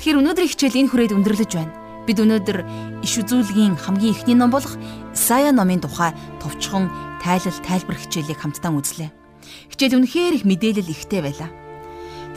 Тэгэхээр 0.08 0.24
өнөөдрийн 0.24 0.52
хичээл 0.56 0.80
энэ 0.80 0.88
хүрээд 0.88 1.16
өндөрлөж 1.20 1.52
байна. 1.52 1.76
Бид 2.08 2.16
өнөөдөр 2.16 2.58
иш 3.04 3.12
үзүүлгийн 3.20 3.76
хамгийн 3.76 4.16
эхний 4.16 4.32
ном 4.40 4.48
болох 4.48 4.80
Исая 5.12 5.52
номын 5.52 5.84
тухай 5.84 6.16
товчхон 6.40 6.88
тайлал 7.20 7.60
тайлбар 7.60 8.00
хичээлийг 8.00 8.40
хамтдаа 8.40 8.72
үзлээ. 8.72 9.12
Хичээл 9.68 10.00
үнэхээр 10.00 10.40
их 10.40 10.48
мэдээлэл 10.48 10.88
ихтэй 10.96 11.20
байлаа. 11.20 11.52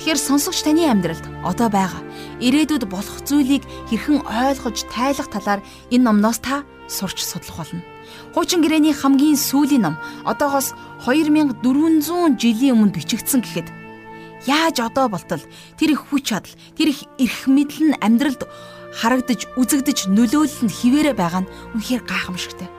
Тэгэхээр 0.04 0.20
сонсогч 0.20 0.68
таны 0.68 0.84
амьдралд 0.84 1.24
одоо 1.48 1.72
байгаа 1.72 2.04
ирээдүйд 2.44 2.92
болох 2.92 3.24
зүйлийг 3.24 3.64
хэрхэн 3.88 4.20
ойлгож 4.20 4.92
тайлах 4.92 5.32
талаар 5.32 5.64
энэ 5.96 6.04
номноос 6.04 6.44
та 6.44 6.68
сурч 6.92 7.24
судлах 7.24 7.64
болно. 7.64 7.88
Хуучин 8.36 8.60
гэрээний 8.60 8.92
хамгийн 8.92 9.40
сүүлийн 9.40 9.88
ном 9.88 9.96
одоогоос 10.28 10.76
2400 11.08 12.36
жилийн 12.36 12.76
өмнө 12.76 13.00
бичигдсэн 13.00 13.40
гэхэд 13.40 13.81
Яаж 14.48 14.82
одоо 14.82 15.06
болтол 15.10 15.42
тэр 15.78 15.94
их 15.94 16.10
хүч 16.10 16.34
чадал, 16.34 16.56
тэр 16.74 16.90
их 16.90 17.06
эрх 17.22 17.46
мэдэл 17.46 17.94
нь 17.94 18.00
амьдралд 18.02 18.50
харагдаж, 18.90 19.46
үзэгдэж, 19.54 20.10
нөлөөлөл 20.10 20.66
нь 20.66 20.74
хിവэрэ 20.74 21.14
байгаа 21.14 21.46
нь 21.46 21.52
үнэхээр 21.78 22.04
гайхамшигтай. 22.10 22.70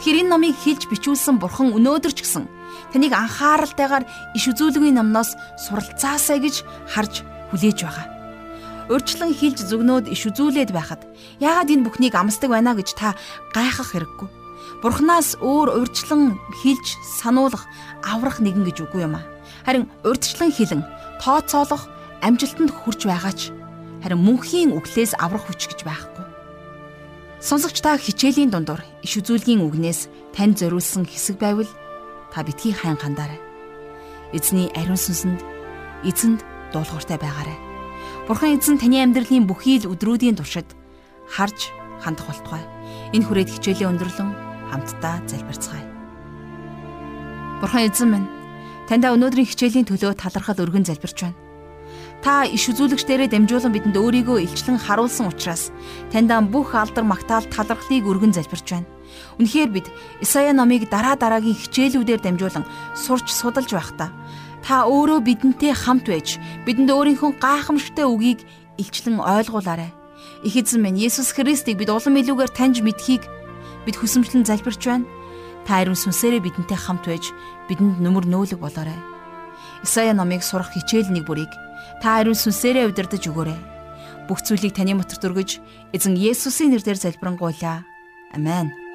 Тэгэхээр 0.00 0.20
энэ 0.24 0.32
номыг 0.32 0.56
хэлж 0.56 0.88
бичүүлсэн 0.88 1.36
бурхан 1.36 1.76
өнөөдөр 1.76 2.12
ч 2.16 2.24
гэсэн 2.24 2.44
таныг 2.92 3.12
анхааралтайгаар 3.12 4.04
иш 4.36 4.44
үзүүлгийн 4.48 4.96
номноос 4.96 5.36
суралцаасаа 5.68 6.40
гэж 6.40 6.64
харж 6.88 7.24
хүлээж 7.52 7.78
байгаа. 7.84 8.06
Урьдчилан 8.88 9.32
хэлж 9.36 9.58
зүгнөөд 9.68 10.06
иш 10.08 10.28
үзүүлээд 10.32 10.72
байхад 10.72 11.04
яагаад 11.44 11.72
энэ 11.72 11.84
бүхнийг 11.84 12.14
амсдаг 12.16 12.52
байна 12.52 12.72
гэж 12.72 12.96
та 12.96 13.12
гайхах 13.52 13.92
хэрэггүй. 13.92 14.28
Бурханаас 14.80 15.36
өөр 15.40 15.76
урьдчилан 15.76 16.38
хэлж 16.60 16.86
сануулах 17.20 17.64
аврах 18.04 18.40
нэгэн 18.40 18.64
гэж 18.64 18.86
үгүй 18.86 19.04
юм 19.04 19.16
аа 19.18 19.35
харин 19.66 19.90
урдчлан 20.06 20.54
хилэн 20.54 20.86
тооцоолох 21.18 21.90
амжилтанд 22.22 22.70
хүрч 22.70 23.10
байгаа 23.10 23.34
ч 23.34 23.50
харин 24.00 24.22
мөнхийн 24.22 24.70
үглээс 24.78 25.18
аврах 25.18 25.50
хүч 25.50 25.66
гэж 25.66 25.82
байхгүй. 25.82 26.24
Сонсогч 27.42 27.82
та 27.82 27.98
хичээлийн 27.98 28.54
дундуур 28.54 28.80
иш 29.02 29.18
үзүүлгийн 29.18 29.66
үгнээс 29.66 30.06
тань 30.30 30.54
зориулсан 30.54 31.02
хэсэг 31.02 31.42
байвал 31.42 31.68
та 32.30 32.46
битгий 32.46 32.70
хайн 32.70 32.94
хандаарай. 32.94 33.42
Эзний 34.30 34.70
ариун 34.78 34.96
сүнсэнд 34.96 35.42
эзэнд 36.06 36.40
дуулууртай 36.70 37.18
байгаарай. 37.18 37.58
Бурхан 38.30 38.54
эзэн 38.54 38.78
таны 38.78 39.02
амьдралын 39.02 39.50
бүхий 39.50 39.82
л 39.82 39.90
өдрүүдийн 39.90 40.38
туршид 40.38 40.66
харж 41.26 41.74
хандах 42.00 42.30
болтугай. 42.30 42.62
Энэ 43.12 43.26
хүрээд 43.26 43.50
хичээлээ 43.50 43.90
өндөрлөн 43.90 44.30
хамтдаа 44.70 45.22
залбирцгаая. 45.26 45.86
Бурхан 47.60 47.86
эзэн 47.90 48.08
минь 48.10 48.35
Таньда 48.86 49.10
өнөөдрийн 49.18 49.50
хичээлийн 49.50 49.86
төлөө 49.90 50.14
талархал 50.14 50.62
өргөн 50.62 50.86
залбирч 50.86 51.18
байна. 51.26 51.38
Та 52.22 52.46
иш 52.46 52.70
үзүүлэгчдэрээ 52.70 53.28
дамжуулан 53.30 53.74
бидэнд 53.74 53.98
өөрийгөө 53.98 54.46
илчлэн 54.46 54.78
харуулсан 54.78 55.30
учраас 55.30 55.74
таньдаа 56.10 56.40
бүх 56.42 56.74
алдар 56.74 57.02
магтаал 57.02 57.44
талархлыг 57.50 58.06
өргөн 58.06 58.32
залбирч 58.34 58.66
байна. 58.72 58.88
Үнэхээр 59.38 59.70
бид 59.70 59.86
Исая 60.22 60.54
номыг 60.54 60.88
дараа 60.90 61.14
дараагийн 61.18 61.54
хичээлүүдээр 61.54 62.22
дамжуулан 62.22 62.64
сурч 62.94 63.30
судалж 63.30 63.70
байхдаа 63.74 64.10
та 64.66 64.86
өөрөө 64.86 65.22
бидэнтэй 65.22 65.74
хамт 65.74 66.10
байж 66.10 66.42
бидэнд 66.66 66.90
өөрийнхөө 66.90 67.38
гайхамшигтай 67.38 68.06
үгийг 68.06 68.42
илчлэн 68.78 69.22
ойлгуулаарай. 69.22 69.90
Их 70.42 70.56
эзэн 70.58 70.82
минь 70.82 70.98
Есүс 70.98 71.30
Христийг 71.34 71.78
бид 71.78 71.90
улам 71.90 72.18
илүүгээр 72.18 72.50
таньж 72.50 72.82
мэдхийг 72.82 73.22
бид 73.86 73.96
хүсэмжлэн 73.98 74.42
залбирч 74.42 74.82
байна. 74.82 75.06
Та 75.66 75.82
ариун 75.82 75.98
сүнсээрээ 75.98 76.40
бидэнтэй 76.46 76.78
хамт 76.78 77.10
байж 77.10 77.34
бидэнд 77.66 77.98
нүмер 77.98 78.24
нөөлөг 78.30 78.62
болоорой. 78.62 78.94
Исая 79.82 80.14
номыг 80.14 80.46
сурах 80.46 80.70
хичээл 80.70 81.10
нэг 81.10 81.26
бүрийг 81.26 81.50
та 81.98 82.22
ариун 82.22 82.38
сүнсээрээ 82.38 82.86
удирдах 82.86 83.26
өгөөрэй. 83.26 83.58
Бүх 84.30 84.46
зүйлийг 84.46 84.78
таны 84.78 84.94
моторт 84.94 85.26
өргөж 85.26 85.58
эзэн 85.90 86.14
Есүсийн 86.14 86.70
нэрээр 86.70 86.98
залбирanгуйлаа. 87.02 87.82
Амен. 88.34 88.85